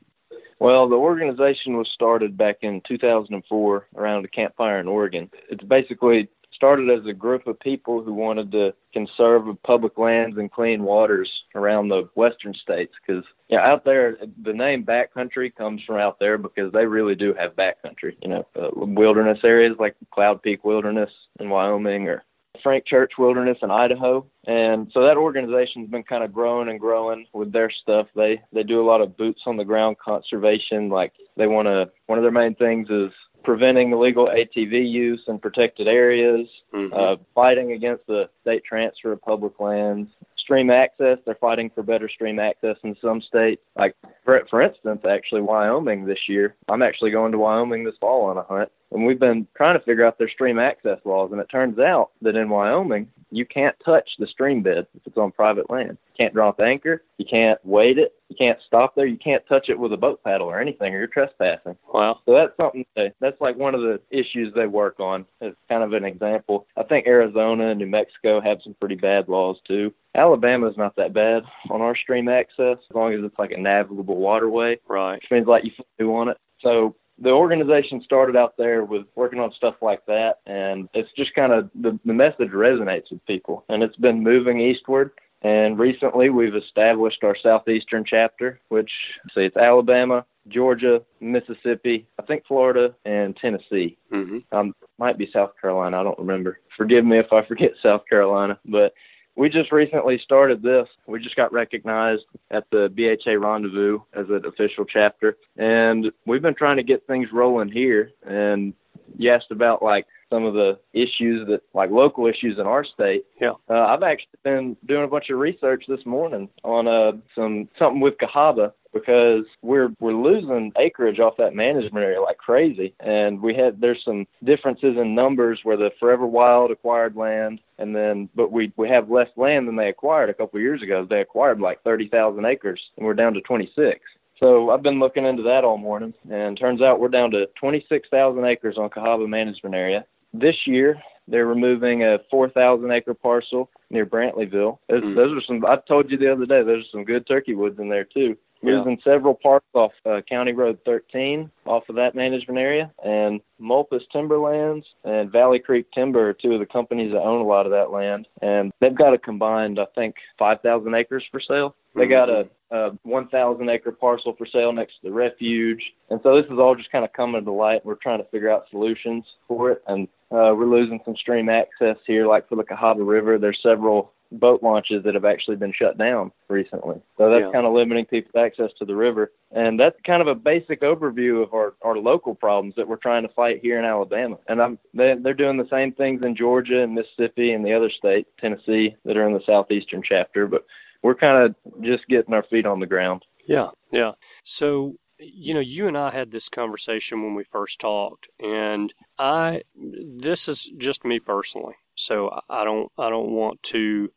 Well, 0.59 0.89
the 0.89 0.97
organization 0.97 1.77
was 1.77 1.89
started 1.93 2.37
back 2.37 2.59
in 2.63 2.81
2004 2.89 3.89
around 3.95 4.25
a 4.25 4.29
campfire 4.29 4.81
in 4.81 4.89
Oregon. 4.89 5.31
It's 5.51 5.63
basically 5.63 6.29
started 6.57 6.91
as 6.91 7.07
a 7.07 7.13
group 7.13 7.47
of 7.47 7.61
people 7.61 8.03
who 8.03 8.13
wanted 8.13 8.51
to 8.51 8.75
conserve 8.93 9.45
public 9.63 9.97
lands 9.99 10.39
and 10.39 10.51
clean 10.51 10.83
waters 10.83 11.31
around 11.55 11.89
the 11.89 12.09
western 12.15 12.55
states 12.55 12.93
because 13.07 13.23
yeah, 13.49 13.61
out 13.61 13.85
there 13.85 14.17
the 14.43 14.53
name 14.53 14.85
backcountry 14.85 15.55
comes 15.55 15.83
from 15.87 15.97
out 15.97 16.19
there 16.19 16.39
because 16.39 16.73
they 16.73 16.87
really 16.87 17.15
do 17.15 17.35
have 17.35 17.55
backcountry, 17.55 18.17
you 18.23 18.29
know, 18.29 18.47
uh, 18.57 18.71
wilderness 18.73 19.39
areas 19.45 19.77
like 19.79 19.95
Cloud 20.13 20.43
Peak 20.43 20.65
Wilderness 20.65 21.11
in 21.39 21.49
Wyoming 21.49 22.09
or 22.09 22.25
Frank 22.63 22.87
Church 22.87 23.13
Wilderness 23.19 23.59
in 23.63 23.71
Idaho. 23.71 24.27
And 24.47 24.91
so 24.93 25.03
that 25.03 25.17
organization's 25.17 25.91
been 25.91 26.03
kind 26.03 26.25
of 26.25 26.33
growing 26.33 26.69
and 26.69 26.81
growing 26.81 27.27
with 27.33 27.53
their 27.53 27.71
stuff. 27.71 28.07
They 28.17 28.41
they 28.53 28.63
do 28.63 28.81
a 28.81 28.87
lot 28.87 29.01
of 29.01 29.17
boots 29.17 29.43
on 29.47 29.57
the 29.57 29.65
ground 29.65 29.99
conservation. 29.99 30.89
Like 30.89 31.13
they 31.37 31.47
want 31.47 31.67
to 31.67 31.91
one 32.07 32.19
of 32.19 32.23
their 32.23 32.33
main 32.33 32.55
things 32.55 32.89
is 32.91 33.13
preventing 33.47 33.93
illegal 33.93 34.27
ATV 34.27 34.91
use 34.91 35.23
in 35.29 35.39
protected 35.39 35.87
areas, 35.87 36.49
uh, 36.93 37.15
fighting 37.33 37.73
against 37.73 38.05
the 38.09 38.29
state 38.43 38.65
transfer 38.65 39.13
of 39.13 39.23
public 39.23 39.61
lands, 39.61 40.11
stream 40.37 40.69
access. 40.69 41.19
They're 41.25 41.37
fighting 41.37 41.71
for 41.73 41.85
better 41.85 42.09
stream 42.09 42.41
access 42.41 42.77
in 42.83 42.97
some 43.01 43.23
states. 43.23 43.63
Like 43.77 43.95
for 44.25 44.45
for 44.51 44.61
instance, 44.63 45.03
actually 45.09 45.43
Wyoming 45.43 46.05
this 46.07 46.19
year. 46.29 46.57
I'm 46.69 46.83
actually 46.83 47.13
going 47.13 47.31
to 47.33 47.39
Wyoming 47.39 47.85
this 47.85 47.95
fall 48.01 48.25
on 48.25 48.37
a 48.37 48.43
hunt, 48.43 48.71
and 48.93 49.05
we've 49.05 49.19
been 49.21 49.47
trying 49.57 49.79
to 49.79 49.85
figure 49.85 50.07
out 50.07 50.19
their 50.19 50.29
stream 50.29 50.59
access 50.59 50.99
laws. 51.05 51.31
And 51.33 51.41
it 51.41 51.49
turns 51.51 51.79
out 51.79 52.11
that 52.23 52.37
in 52.37 52.49
Wyoming, 52.49 53.09
you 53.31 53.45
can't 53.45 53.75
touch 53.85 54.09
the 54.19 54.27
stream 54.29 54.63
bed 54.63 54.87
if 54.95 55.03
it's 55.05 55.17
on 55.17 55.33
private 55.33 55.69
land. 55.69 55.99
You 56.07 56.15
can't 56.17 56.33
drop 56.35 56.61
anchor. 56.61 57.03
You 57.19 57.27
can't 57.29 57.59
wade 57.65 57.99
it. 57.99 58.15
You 58.29 58.37
can't 58.37 58.59
stop 58.67 58.95
there. 58.95 59.07
You 59.07 59.19
can't 59.19 59.43
touch 59.49 59.69
it 59.69 59.79
with 59.79 59.93
a 59.93 59.97
boat 59.97 60.23
paddle 60.23 60.47
or 60.47 60.61
anything, 60.61 60.95
or 60.95 60.99
you're 60.99 61.07
trespassing. 61.09 61.77
Wow. 61.93 62.21
So 62.25 62.33
that's 62.35 62.57
something 62.57 62.87
that, 62.95 63.15
that's 63.21 63.41
like 63.41 63.57
one 63.57 63.75
of 63.75 63.81
the 63.81 64.01
issues 64.11 64.55
they 64.55 64.67
work 64.67 65.01
on. 65.01 65.27
As 65.41 65.53
kind 65.69 65.83
of 65.83 65.93
an 65.93 66.05
example. 66.05 66.67
I 66.77 66.85
think 66.85 67.07
Arizona 67.07 67.71
and 67.71 67.79
New 67.79 67.87
Mexico 67.87 68.41
have 68.41 68.59
some 68.63 68.75
pretty 68.79 68.97
bad 68.97 69.29
laws 69.29 69.57
too. 69.67 69.93
Alabama's 70.15 70.77
not 70.77 70.95
that 70.97 71.13
bad 71.13 71.43
on 71.71 71.83
our 71.83 71.97
stream 71.97 72.29
access 72.29 72.79
as 72.89 72.95
long 72.95 73.13
as 73.13 73.21
it's 73.23 73.39
like 73.39 73.51
a 73.51 73.61
navigable 73.61 74.17
waterway, 74.17 74.79
Right. 74.89 75.15
which 75.17 75.31
means 75.31 75.47
like 75.47 75.65
you 75.65 75.73
do 75.99 76.15
on 76.15 76.29
it. 76.29 76.39
So 76.61 76.95
the 77.19 77.31
organization 77.31 78.03
started 78.03 78.37
out 78.37 78.57
there 78.57 78.85
with 78.85 79.07
working 79.15 79.41
on 79.41 79.53
stuff 79.53 79.77
like 79.81 80.05
that, 80.07 80.41
and 80.47 80.89
it's 80.95 81.11
just 81.17 81.35
kind 81.35 81.53
of 81.53 81.71
the, 81.75 81.99
the 82.05 82.13
message 82.13 82.51
resonates 82.51 83.11
with 83.11 83.25
people, 83.27 83.65
and 83.69 83.83
it's 83.83 83.97
been 83.97 84.23
moving 84.23 84.61
eastward. 84.61 85.13
And 85.43 85.79
recently, 85.79 86.31
we've 86.31 86.57
established 86.57 87.23
our 87.23 87.37
southeastern 87.43 88.05
chapter, 88.05 88.61
which 88.69 88.91
see 89.35 89.43
it's 89.43 89.57
Alabama, 89.57 90.25
Georgia, 90.49 91.03
Mississippi, 91.21 92.07
I 92.19 92.23
think 92.23 92.45
Florida, 92.47 92.95
and 93.05 93.37
Tennessee. 93.37 93.97
Mm-hmm. 94.13 94.39
Um, 94.57 94.75
might 94.99 95.19
be 95.19 95.31
South 95.33 95.53
Carolina. 95.61 96.01
I 96.01 96.03
don't 96.03 96.19
remember. 96.19 96.59
Forgive 96.77 97.05
me 97.05 97.19
if 97.19 97.33
I 97.33 97.45
forget 97.47 97.73
South 97.83 98.03
Carolina, 98.09 98.59
but 98.65 98.93
we 99.37 99.51
just 99.51 99.71
recently 99.71 100.19
started 100.19 100.63
this. 100.63 100.89
We 101.07 101.21
just 101.21 101.37
got 101.37 101.53
recognized 101.53 102.25
at 102.51 102.65
the 102.71 102.89
BHA 102.89 103.33
Rendezvous 103.33 104.01
as 104.15 104.27
an 104.31 104.45
official 104.47 104.85
chapter, 104.85 105.37
and 105.57 106.11
we've 106.25 106.43
been 106.43 106.55
trying 106.55 106.79
to 106.79 106.83
get 106.83 107.07
things 107.07 107.29
rolling 107.33 107.71
here. 107.71 108.13
And 108.27 108.73
you 109.17 109.31
asked 109.31 109.51
about 109.51 109.83
like 109.83 110.07
some 110.31 110.45
of 110.45 110.55
the 110.55 110.79
issues 110.93 111.47
that 111.49 111.63
like 111.75 111.91
local 111.91 112.27
issues 112.27 112.59
in 112.59 112.67
our 112.67 112.85
state. 112.85 113.25
Yeah. 113.41 113.53
Uh, 113.69 113.87
I've 113.87 114.03
actually 114.03 114.39
been 114.45 114.77
doing 114.87 115.05
a 115.05 115.09
bunch 115.09 115.31
of 115.31 115.39
research 115.39 115.85
this 115.89 116.05
morning 116.05 116.49
on 116.65 116.89
uh 116.89 117.13
some 117.35 117.69
something 117.79 118.01
with 118.01 118.15
Cahaba 118.19 118.73
because 118.97 119.45
we're 119.63 119.91
we're 120.01 120.13
losing 120.13 120.73
acreage 120.79 121.21
off 121.21 121.37
that 121.37 121.55
management 121.55 122.05
area 122.05 122.21
like 122.21 122.39
crazy, 122.39 122.95
and 123.01 123.41
we 123.41 123.55
had 123.55 123.81
there's 123.81 124.03
some 124.05 124.27
differences 124.45 124.97
in 124.97 125.15
numbers 125.15 125.61
where 125.63 125.77
the 125.77 125.91
Forever 126.01 126.27
Wild 126.27 126.71
acquired 126.71 127.15
land, 127.15 127.61
and 127.79 127.95
then 127.95 128.29
but 128.35 128.51
we 128.51 128.73
we 128.77 128.89
have 128.89 129.11
less 129.11 129.29
land 129.37 129.69
than 129.69 129.77
they 129.77 129.89
acquired 129.89 130.31
a 130.31 130.35
couple 130.35 130.57
of 130.57 130.63
years 130.63 130.83
ago. 130.83 131.07
They 131.09 131.21
acquired 131.21 131.61
like 131.61 131.83
thirty 131.83 132.09
thousand 132.09 132.47
acres, 132.47 132.81
and 132.97 133.07
we're 133.07 133.15
down 133.15 133.35
to 133.35 133.41
twenty 133.43 133.71
six. 133.77 134.01
So 134.41 134.71
I've 134.71 134.83
been 134.83 135.01
looking 135.01 135.25
into 135.25 135.43
that 135.45 135.65
all 135.65 135.79
morning, 135.79 136.13
and 136.31 136.59
turns 136.59 136.83
out 136.83 137.01
we're 137.01 137.09
down 137.09 137.31
to 137.31 137.47
26,000 137.59 138.45
acres 138.45 138.77
on 138.77 138.91
Cahaba 138.91 139.27
Management 139.27 139.75
Area. 139.75 140.05
This 140.41 140.57
year, 140.67 141.01
they're 141.29 141.47
removing 141.47 142.05
a 142.05 142.19
4,000 142.31 142.91
acre 142.91 143.15
parcel 143.15 143.71
near 143.91 144.07
Brantleyville. 144.07 144.79
Those, 144.89 145.03
Mm. 145.03 145.15
those 145.17 145.37
are 145.37 145.41
some. 145.43 145.65
I 145.65 145.77
told 145.89 146.11
you 146.11 146.17
the 146.19 146.31
other 146.31 146.47
day. 146.47 146.63
Those 146.63 146.85
are 146.85 146.89
some 146.93 147.05
good 147.05 147.27
turkey 147.27 147.55
woods 147.55 147.79
in 147.79 147.89
there 147.89 148.05
too. 148.05 148.37
losing 148.79 148.99
several 149.05 149.35
parks 149.35 149.67
off 149.75 149.93
uh, 150.07 150.21
County 150.29 150.53
Road 150.53 150.79
13 150.87 151.51
off 151.67 151.87
of 151.91 151.95
that 151.97 152.15
management 152.15 152.59
area, 152.59 152.91
and 153.05 153.41
Molpus 153.61 154.01
Timberlands 154.11 154.87
and 155.05 155.31
Valley 155.31 155.59
Creek 155.59 155.87
Timber 155.93 156.31
are 156.31 156.33
two 156.33 156.55
of 156.55 156.61
the 156.61 156.67
companies 156.67 157.13
that 157.13 157.21
own 157.21 157.43
a 157.43 157.45
lot 157.47 157.67
of 157.67 157.73
that 157.73 157.91
land, 157.91 158.27
and 158.41 158.73
they've 158.81 158.95
got 158.95 159.13
a 159.13 159.19
combined, 159.19 159.79
I 159.79 159.85
think, 159.95 160.15
5,000 160.39 160.95
acres 160.95 161.23
for 161.31 161.39
sale. 161.39 161.77
They 161.95 162.07
got 162.07 162.29
a, 162.31 162.49
a 162.71 162.91
1,000 163.05 163.69
acre 163.69 163.93
parcel 163.93 164.35
for 164.37 164.47
sale 164.47 164.73
next 164.73 164.95
to 165.01 165.09
the 165.09 165.13
refuge, 165.13 165.83
and 166.11 166.19
so 166.23 166.35
this 166.41 166.51
is 166.51 166.59
all 166.59 166.75
just 166.75 166.91
kind 166.91 167.05
of 167.05 167.13
coming 167.13 167.45
to 167.45 167.53
light. 167.53 167.85
We're 167.85 167.95
trying 167.97 168.19
to 168.19 168.29
figure 168.31 168.51
out 168.51 168.65
solutions 168.71 169.25
for 169.47 169.71
it, 169.71 169.83
and 169.87 170.09
uh, 170.31 170.53
we're 170.57 170.67
losing 170.67 171.01
some 171.05 171.17
stream 171.17 171.49
access 171.49 171.97
here, 172.07 172.27
like 172.27 172.49
for 172.49 172.57
the 172.57 172.65
Cahaba 172.65 173.07
River. 173.07 173.39
There's 173.39 173.61
several 173.63 174.13
boat 174.33 174.63
launches 174.63 175.05
that 175.05 175.15
have 175.15 175.25
actually 175.25 175.57
been 175.57 175.73
shut 175.73 175.97
down 175.99 176.33
recently. 176.49 177.01
So 177.17 177.31
that's 177.31 177.45
yeah. 177.45 177.53
kind 177.53 177.67
of 177.67 177.73
limiting 177.73 178.07
people's 178.07 178.35
access 178.35 178.71
to 178.79 178.85
the 178.85 178.95
river. 178.95 179.33
And 179.53 179.79
that's 179.79 179.97
kind 180.05 180.21
of 180.21 180.27
a 180.27 180.35
basic 180.35 180.81
overview 180.83 181.43
of 181.43 181.55
our, 181.55 181.75
our 181.83 181.97
local 181.97 182.35
problems 182.35 182.75
that 182.77 182.89
we're 182.89 182.97
trying 182.97 183.23
to 183.23 183.33
fight 183.35 183.61
here 183.63 183.79
in 183.79 183.85
Alabama. 183.85 184.39
And 184.49 184.61
I'm, 184.61 184.79
they, 184.95 185.15
they're 185.21 185.35
doing 185.35 185.57
the 185.57 185.69
same 185.71 185.93
things 185.93 186.23
in 186.25 186.37
Georgia 186.37 186.83
and 186.83 186.95
Mississippi 186.95 187.53
and 187.53 187.65
the 187.65 187.73
other 187.73 187.91
state, 187.91 188.27
Tennessee, 188.41 188.97
that 189.05 189.17
are 189.17 189.29
in 189.29 189.35
the 189.35 189.45
southeastern 189.47 190.03
chapter. 190.03 190.47
But 190.47 190.65
we're 191.03 191.15
kind 191.15 191.45
of 191.45 191.83
just 191.83 192.07
getting 192.09 192.35
our 192.35 192.45
feet 192.45 192.67
on 192.67 192.81
the 192.81 192.87
ground. 192.87 193.25
Yeah, 193.47 193.69
yeah. 193.93 194.13
So 194.43 194.97
you 195.19 195.55
know, 195.55 195.61
you 195.61 195.89
and 195.89 195.97
I 195.97 196.11
had 196.11 196.31
this 196.31 196.49
conversation 196.49 197.23
when 197.23 197.35
we 197.35 197.45
first 197.45 197.79
talked, 197.79 198.29
and 198.39 198.93
I, 199.19 199.63
this 199.75 200.49
is 200.49 200.69
just 200.79 201.05
me 201.05 201.21
personally. 201.21 201.75
So 201.95 202.41
I 202.49 202.65
don't, 202.65 202.91
I 202.99 203.09
don't 203.09 203.31
want 203.31 203.63
to 203.65 204.11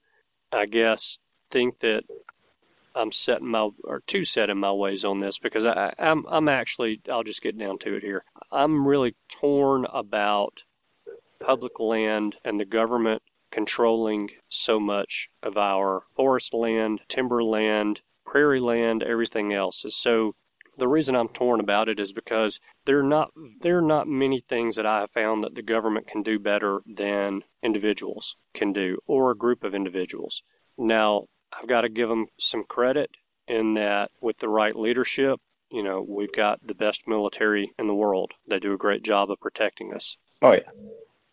I 0.52 0.66
guess, 0.66 1.20
think 1.52 1.80
that 1.80 2.06
I'm 2.96 3.12
setting 3.12 3.48
my 3.48 3.70
or 3.84 4.02
too 4.08 4.26
set 4.26 4.50
in 4.50 4.58
my 4.58 4.72
ways 4.72 5.06
on 5.06 5.20
this 5.20 5.38
because 5.38 5.64
I, 5.64 5.94
I'm 6.00 6.26
I'm 6.28 6.48
actually 6.48 7.02
I'll 7.10 7.24
just 7.24 7.42
get 7.42 7.58
down 7.58 7.78
to 7.80 7.94
it 7.96 8.04
here. 8.04 8.24
I'm 8.52 8.88
really 8.88 9.16
torn 9.40 9.86
about 9.86 10.64
public 11.40 11.80
land 11.80 12.36
and 12.44 12.60
the 12.60 12.66
government 12.66 13.22
controlling 13.52 14.32
so 14.50 14.80
much 14.80 15.30
of 15.44 15.56
our 15.58 16.04
forest 16.16 16.54
land, 16.54 17.02
timber 17.10 17.44
land, 17.44 18.02
prairie 18.26 18.60
land, 18.60 19.04
everything 19.04 19.54
else. 19.54 19.86
Is 19.86 19.96
so 19.96 20.34
the 20.80 20.88
reason 20.88 21.16
I'm 21.16 21.30
torn 21.30 21.60
about 21.60 21.90
it 21.90 22.00
is 22.00 22.12
because 22.12 22.60
there 22.86 23.00
are 23.00 23.04
not 23.04 23.32
there 23.62 23.78
are 23.78 23.82
not 23.82 24.08
many 24.08 24.44
things 24.50 24.76
that 24.76 24.86
I 24.86 25.02
have 25.02 25.12
found 25.12 25.44
that 25.44 25.54
the 25.56 25.62
government 25.62 26.08
can 26.08 26.24
do 26.24 26.40
better 26.40 26.80
than 26.88 27.44
individuals 27.62 28.36
can 28.54 28.74
do 28.74 28.98
or 29.06 29.32
a 29.32 29.38
group 29.38 29.64
of 29.64 29.76
individuals. 29.76 30.42
Now, 30.78 31.26
I've 31.52 31.68
got 31.68 31.82
to 31.82 31.90
give 31.90 32.10
them 32.10 32.28
some 32.40 32.64
credit 32.64 33.12
in 33.48 33.74
that 33.76 34.12
with 34.22 34.38
the 34.38 34.50
right 34.50 34.76
leadership, 34.76 35.40
you 35.72 35.84
know, 35.84 36.06
we've 36.08 36.32
got 36.32 36.66
the 36.66 36.74
best 36.74 37.02
military 37.08 37.72
in 37.78 37.88
the 37.88 37.96
world. 37.96 38.32
They 38.48 38.60
do 38.60 38.74
a 38.74 38.78
great 38.78 39.04
job 39.04 39.30
of 39.30 39.40
protecting 39.40 39.94
us. 39.94 40.16
Oh 40.42 40.54
yeah. 40.54 40.70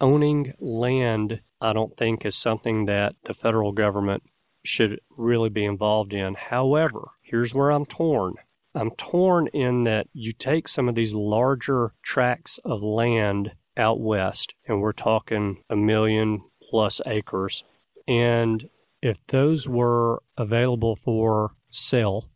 Owning 0.00 0.52
land, 0.58 1.40
I 1.60 1.72
don't 1.72 1.96
think 1.96 2.26
is 2.26 2.36
something 2.36 2.86
that 2.86 3.14
the 3.24 3.34
federal 3.34 3.72
government 3.72 4.22
should 4.64 5.00
really 5.16 5.48
be 5.48 5.64
involved 5.64 6.12
in. 6.12 6.34
However, 6.34 7.12
here's 7.22 7.54
where 7.54 7.70
I'm 7.70 7.86
torn. 7.86 8.34
I'm 8.76 8.90
torn 8.90 9.46
in 9.54 9.84
that 9.84 10.06
you 10.12 10.34
take 10.34 10.68
some 10.68 10.86
of 10.88 10.94
these 10.94 11.14
larger 11.14 11.94
tracts 12.02 12.60
of 12.62 12.82
land 12.82 13.52
out 13.76 14.00
west, 14.00 14.52
and 14.66 14.82
we're 14.82 14.92
talking 14.92 15.62
a 15.70 15.76
million 15.76 16.42
plus 16.62 17.00
acres, 17.06 17.64
and 18.06 18.68
if 19.00 19.16
those 19.28 19.66
were 19.66 20.22
available 20.36 20.96
for 21.04 21.52
sale 21.70 22.28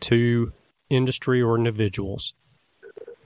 to 0.00 0.52
industry 0.88 1.42
or 1.42 1.56
individuals, 1.56 2.32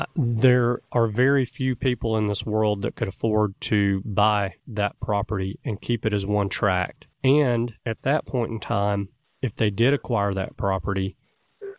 uh, 0.01 0.07
there 0.15 0.81
are 0.93 1.09
very 1.09 1.45
few 1.45 1.77
people 1.77 2.17
in 2.17 2.27
this 2.27 2.45
world 2.45 2.83
that 2.83 2.97
could 2.97 3.09
afford 3.09 3.55
to 3.61 4.03
buy 4.05 4.55
that 4.67 4.99
property 5.01 5.59
and 5.65 5.81
keep 5.81 6.07
it 6.07 6.13
as 6.15 6.25
one 6.25 6.49
tract. 6.49 7.07
And 7.23 7.75
at 7.85 8.01
that 8.03 8.25
point 8.27 8.51
in 8.51 8.61
time, 8.61 9.09
if 9.43 9.55
they 9.57 9.71
did 9.71 9.93
acquire 9.95 10.33
that 10.35 10.57
property, 10.57 11.17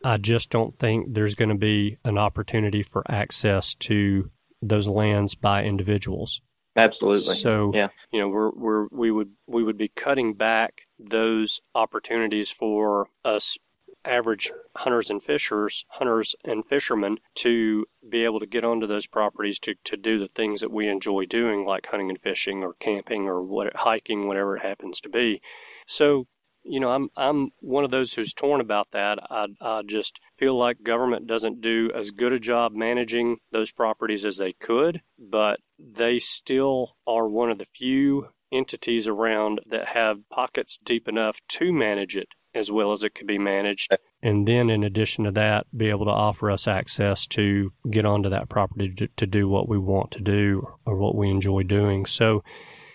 I 0.04 0.16
just 0.16 0.50
don't 0.50 0.78
think 0.78 1.12
there's 1.12 1.34
going 1.34 1.50
to 1.50 1.54
be 1.54 1.98
an 2.04 2.18
opportunity 2.18 2.82
for 2.82 3.02
access 3.10 3.74
to 3.80 4.30
those 4.62 4.86
lands 4.86 5.34
by 5.34 5.64
individuals. 5.64 6.40
Absolutely. 6.76 7.36
So, 7.36 7.72
yeah. 7.74 7.88
you 8.12 8.20
know, 8.20 8.28
we're, 8.28 8.50
we're, 8.50 8.86
we 8.92 9.10
would, 9.10 9.30
we 9.46 9.64
would 9.64 9.78
be 9.78 9.88
cutting 9.88 10.34
back 10.34 10.82
those 10.98 11.60
opportunities 11.74 12.50
for 12.50 13.08
us 13.24 13.58
average 14.04 14.50
hunters 14.76 15.10
and 15.10 15.22
fishers, 15.22 15.84
hunters 15.88 16.34
and 16.44 16.64
fishermen 16.66 17.18
to 17.34 17.84
be 18.08 18.24
able 18.24 18.40
to 18.40 18.46
get 18.46 18.64
onto 18.64 18.86
those 18.86 19.06
properties 19.06 19.58
to, 19.58 19.74
to 19.84 19.96
do 19.96 20.18
the 20.18 20.28
things 20.28 20.60
that 20.60 20.70
we 20.70 20.88
enjoy 20.88 21.26
doing, 21.26 21.64
like 21.64 21.86
hunting 21.86 22.08
and 22.08 22.20
fishing 22.20 22.62
or 22.62 22.74
camping 22.74 23.26
or 23.26 23.42
what, 23.42 23.74
hiking, 23.74 24.26
whatever 24.26 24.56
it 24.56 24.62
happens 24.62 25.00
to 25.00 25.08
be. 25.08 25.40
So 25.86 26.26
you 26.62 26.80
know, 26.80 26.90
I'm 26.90 27.08
I'm 27.16 27.50
one 27.60 27.84
of 27.84 27.90
those 27.90 28.12
who's 28.12 28.34
torn 28.34 28.60
about 28.60 28.88
that. 28.92 29.18
I 29.30 29.46
I 29.60 29.82
just 29.86 30.18
feel 30.38 30.58
like 30.58 30.82
government 30.82 31.26
doesn't 31.26 31.60
do 31.60 31.90
as 31.94 32.10
good 32.10 32.32
a 32.32 32.40
job 32.40 32.72
managing 32.72 33.38
those 33.52 33.70
properties 33.72 34.24
as 34.24 34.36
they 34.36 34.52
could, 34.52 35.00
but 35.18 35.60
they 35.78 36.18
still 36.18 36.96
are 37.06 37.28
one 37.28 37.50
of 37.50 37.58
the 37.58 37.66
few 37.76 38.28
entities 38.52 39.06
around 39.06 39.60
that 39.70 39.86
have 39.88 40.18
pockets 40.30 40.78
deep 40.84 41.08
enough 41.08 41.36
to 41.48 41.72
manage 41.72 42.16
it 42.16 42.28
as 42.54 42.70
well 42.70 42.92
as 42.92 43.02
it 43.02 43.14
could 43.14 43.26
be 43.26 43.38
managed. 43.38 43.94
And 44.22 44.48
then, 44.48 44.70
in 44.70 44.82
addition 44.82 45.24
to 45.24 45.30
that, 45.32 45.66
be 45.76 45.90
able 45.90 46.06
to 46.06 46.10
offer 46.10 46.50
us 46.50 46.66
access 46.66 47.26
to 47.28 47.72
get 47.88 48.04
onto 48.04 48.30
that 48.30 48.48
property 48.48 48.92
to, 48.96 49.08
to 49.18 49.26
do 49.26 49.48
what 49.48 49.68
we 49.68 49.78
want 49.78 50.10
to 50.12 50.20
do 50.20 50.66
or 50.84 50.96
what 50.96 51.14
we 51.14 51.30
enjoy 51.30 51.62
doing. 51.62 52.06
So, 52.06 52.42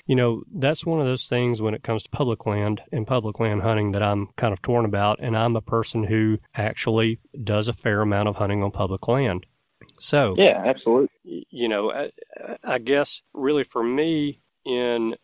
you 0.05 0.15
know, 0.15 0.43
that's 0.55 0.85
one 0.85 0.99
of 0.99 1.05
those 1.05 1.27
things 1.27 1.61
when 1.61 1.73
it 1.73 1.83
comes 1.83 2.03
to 2.03 2.09
public 2.09 2.45
land 2.45 2.81
and 2.91 3.07
public 3.07 3.39
land 3.39 3.61
hunting 3.61 3.93
that 3.93 4.03
I'm 4.03 4.27
kind 4.37 4.51
of 4.51 4.61
torn 4.61 4.85
about. 4.85 5.19
And 5.21 5.37
I'm 5.37 5.55
a 5.55 5.61
person 5.61 6.03
who 6.03 6.39
actually 6.55 7.19
does 7.43 7.67
a 7.67 7.73
fair 7.73 8.01
amount 8.01 8.27
of 8.27 8.35
hunting 8.35 8.63
on 8.63 8.71
public 8.71 9.07
land. 9.07 9.45
So, 9.99 10.35
yeah, 10.37 10.61
absolutely. 10.65 11.47
You 11.49 11.69
know, 11.69 11.91
I, 11.91 12.11
I 12.63 12.79
guess 12.79 13.21
really 13.33 13.63
for 13.63 13.83
me, 13.83 14.41
in 14.65 15.15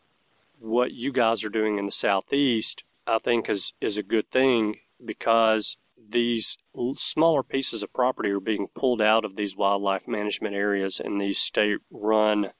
what 0.58 0.92
you 0.92 1.12
guys 1.12 1.44
are 1.44 1.50
doing 1.50 1.78
in 1.78 1.86
the 1.86 1.92
Southeast, 1.92 2.82
I 3.06 3.18
think 3.18 3.48
is, 3.48 3.72
is 3.80 3.96
a 3.96 4.02
good 4.02 4.30
thing 4.30 4.76
because 5.04 5.76
these 6.10 6.56
smaller 6.96 7.42
pieces 7.42 7.82
of 7.82 7.92
property 7.92 8.30
are 8.30 8.40
being 8.40 8.68
pulled 8.74 9.00
out 9.02 9.24
of 9.24 9.36
these 9.36 9.56
wildlife 9.56 10.06
management 10.06 10.54
areas 10.54 11.00
and 11.02 11.20
these 11.20 11.38
state 11.38 11.78
run 11.90 12.50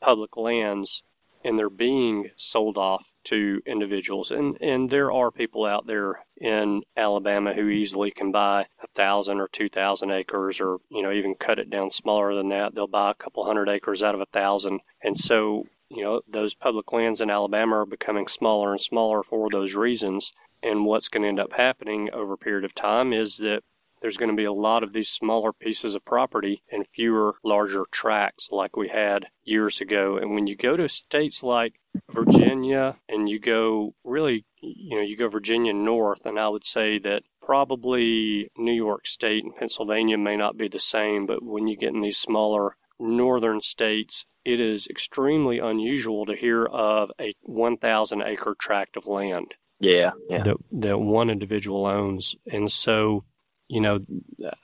public 0.00 0.36
lands 0.36 1.02
and 1.44 1.58
they're 1.58 1.70
being 1.70 2.30
sold 2.36 2.76
off 2.76 3.04
to 3.24 3.60
individuals. 3.66 4.30
And 4.30 4.56
and 4.60 4.88
there 4.88 5.12
are 5.12 5.30
people 5.30 5.64
out 5.64 5.86
there 5.86 6.24
in 6.40 6.82
Alabama 6.96 7.52
who 7.52 7.68
easily 7.68 8.10
can 8.10 8.32
buy 8.32 8.66
a 8.82 8.86
thousand 8.96 9.40
or 9.40 9.48
two 9.52 9.68
thousand 9.68 10.10
acres, 10.10 10.60
or 10.60 10.78
you 10.90 11.02
know 11.02 11.12
even 11.12 11.34
cut 11.34 11.58
it 11.58 11.70
down 11.70 11.90
smaller 11.90 12.34
than 12.34 12.48
that. 12.50 12.74
They'll 12.74 12.86
buy 12.86 13.10
a 13.10 13.22
couple 13.22 13.44
hundred 13.44 13.68
acres 13.68 14.02
out 14.02 14.14
of 14.14 14.20
a 14.20 14.26
thousand, 14.26 14.80
and 15.02 15.18
so 15.18 15.66
you 15.90 16.02
know 16.02 16.22
those 16.28 16.54
public 16.54 16.92
lands 16.92 17.20
in 17.20 17.30
Alabama 17.30 17.80
are 17.80 17.86
becoming 17.86 18.28
smaller 18.28 18.72
and 18.72 18.80
smaller 18.80 19.22
for 19.22 19.50
those 19.50 19.74
reasons. 19.74 20.32
And 20.62 20.84
what's 20.84 21.08
going 21.08 21.22
to 21.22 21.28
end 21.28 21.38
up 21.38 21.52
happening 21.52 22.10
over 22.12 22.32
a 22.32 22.38
period 22.38 22.64
of 22.64 22.74
time 22.74 23.12
is 23.12 23.36
that 23.36 23.62
there's 24.00 24.16
going 24.16 24.30
to 24.30 24.36
be 24.36 24.44
a 24.44 24.52
lot 24.52 24.82
of 24.82 24.92
these 24.92 25.08
smaller 25.08 25.52
pieces 25.52 25.94
of 25.94 26.04
property 26.04 26.62
and 26.70 26.86
fewer 26.94 27.36
larger 27.44 27.84
tracts 27.90 28.48
like 28.50 28.76
we 28.76 28.88
had 28.88 29.26
years 29.44 29.80
ago. 29.80 30.16
And 30.16 30.34
when 30.34 30.46
you 30.46 30.56
go 30.56 30.76
to 30.76 30.88
states 30.88 31.42
like 31.42 31.74
Virginia 32.10 32.96
and 33.08 33.28
you 33.28 33.38
go 33.38 33.94
really, 34.04 34.44
you 34.60 34.96
know, 34.96 35.02
you 35.02 35.16
go 35.16 35.28
Virginia 35.28 35.72
north, 35.72 36.24
and 36.24 36.38
I 36.38 36.48
would 36.48 36.64
say 36.64 36.98
that 37.00 37.22
probably 37.42 38.50
New 38.56 38.72
York 38.72 39.06
State 39.06 39.44
and 39.44 39.56
Pennsylvania 39.56 40.18
may 40.18 40.36
not 40.36 40.56
be 40.56 40.68
the 40.68 40.80
same, 40.80 41.26
but 41.26 41.42
when 41.42 41.66
you 41.66 41.76
get 41.76 41.94
in 41.94 42.00
these 42.00 42.18
smaller 42.18 42.76
northern 42.98 43.60
states, 43.60 44.24
it 44.44 44.60
is 44.60 44.86
extremely 44.86 45.58
unusual 45.58 46.26
to 46.26 46.36
hear 46.36 46.64
of 46.66 47.10
a 47.20 47.34
1,000 47.42 48.22
acre 48.22 48.56
tract 48.58 48.96
of 48.96 49.06
land. 49.06 49.54
Yeah, 49.80 50.10
yeah. 50.28 50.42
That, 50.42 50.56
that 50.72 50.98
one 50.98 51.30
individual 51.30 51.86
owns. 51.86 52.34
And 52.50 52.70
so 52.70 53.24
you 53.68 53.80
know, 53.80 54.00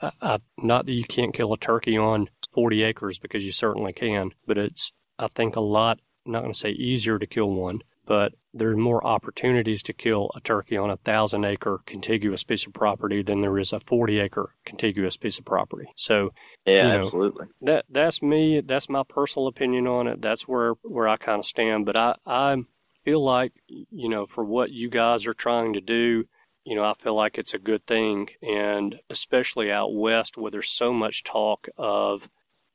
I, 0.01 0.11
I, 0.21 0.39
not 0.59 0.87
that 0.87 0.93
you 0.93 1.05
can't 1.05 1.35
kill 1.35 1.53
a 1.53 1.59
turkey 1.59 1.97
on 1.97 2.29
40 2.55 2.83
acres 2.83 3.19
because 3.19 3.43
you 3.43 3.53
certainly 3.53 3.93
can, 3.93 4.31
but 4.47 4.59
it's, 4.59 4.93
I 5.19 5.29
think, 5.29 5.57
a 5.57 5.61
lot, 5.61 6.01
I'm 6.27 6.33
not 6.33 6.41
going 6.43 6.53
to 6.53 6.59
say 6.59 6.71
easier 6.71 7.19
to 7.19 7.27
kill 7.27 7.51
one, 7.51 7.81
but 8.07 8.33
there 8.53 8.71
are 8.71 8.77
more 8.77 9.05
opportunities 9.05 9.83
to 9.85 9.93
kill 9.93 10.31
a 10.35 10.41
turkey 10.41 10.77
on 10.77 10.91
a 10.91 10.97
thousand 10.99 11.45
acre 11.45 11.81
contiguous 11.87 12.45
piece 12.45 12.67
of 12.67 12.73
property 12.73 13.23
than 13.23 13.41
there 13.41 13.59
is 13.59 13.73
a 13.73 13.81
40 13.81 14.21
acre 14.21 14.51
contiguous 14.65 15.17
piece 15.17 15.39
of 15.39 15.45
property. 15.45 15.87
So, 15.97 16.31
yeah, 16.67 16.87
you 16.87 16.99
know, 16.99 17.07
absolutely. 17.07 17.47
That 17.63 17.85
that's 17.91 18.23
me. 18.23 18.61
That's 18.61 18.89
my 18.89 19.03
personal 19.09 19.49
opinion 19.49 19.87
on 19.87 20.07
it. 20.07 20.21
That's 20.21 20.47
where 20.47 20.75
where 20.83 21.09
I 21.09 21.17
kind 21.17 21.41
of 21.41 21.47
stand. 21.47 21.87
But 21.87 21.97
I 21.97 22.15
I 22.27 22.57
feel 23.05 23.25
like 23.25 23.53
you 23.69 24.09
know 24.09 24.27
for 24.35 24.45
what 24.45 24.71
you 24.71 24.91
guys 24.91 25.27
are 25.27 25.35
trying 25.35 25.75
to 25.75 25.81
do, 25.81 26.25
you 26.65 26.75
know, 26.75 26.85
I 26.85 26.95
feel 27.03 27.15
like 27.15 27.39
it's 27.39 27.55
a 27.55 27.59
good 27.59 27.87
thing. 27.87 28.29
And 28.43 28.99
especially 29.11 29.71
out 29.71 29.95
west 29.95 30.37
where 30.37 30.51
there's 30.51 30.71
so 30.71 30.93
much 30.93 31.25
talk 31.25 31.69
of 31.77 32.23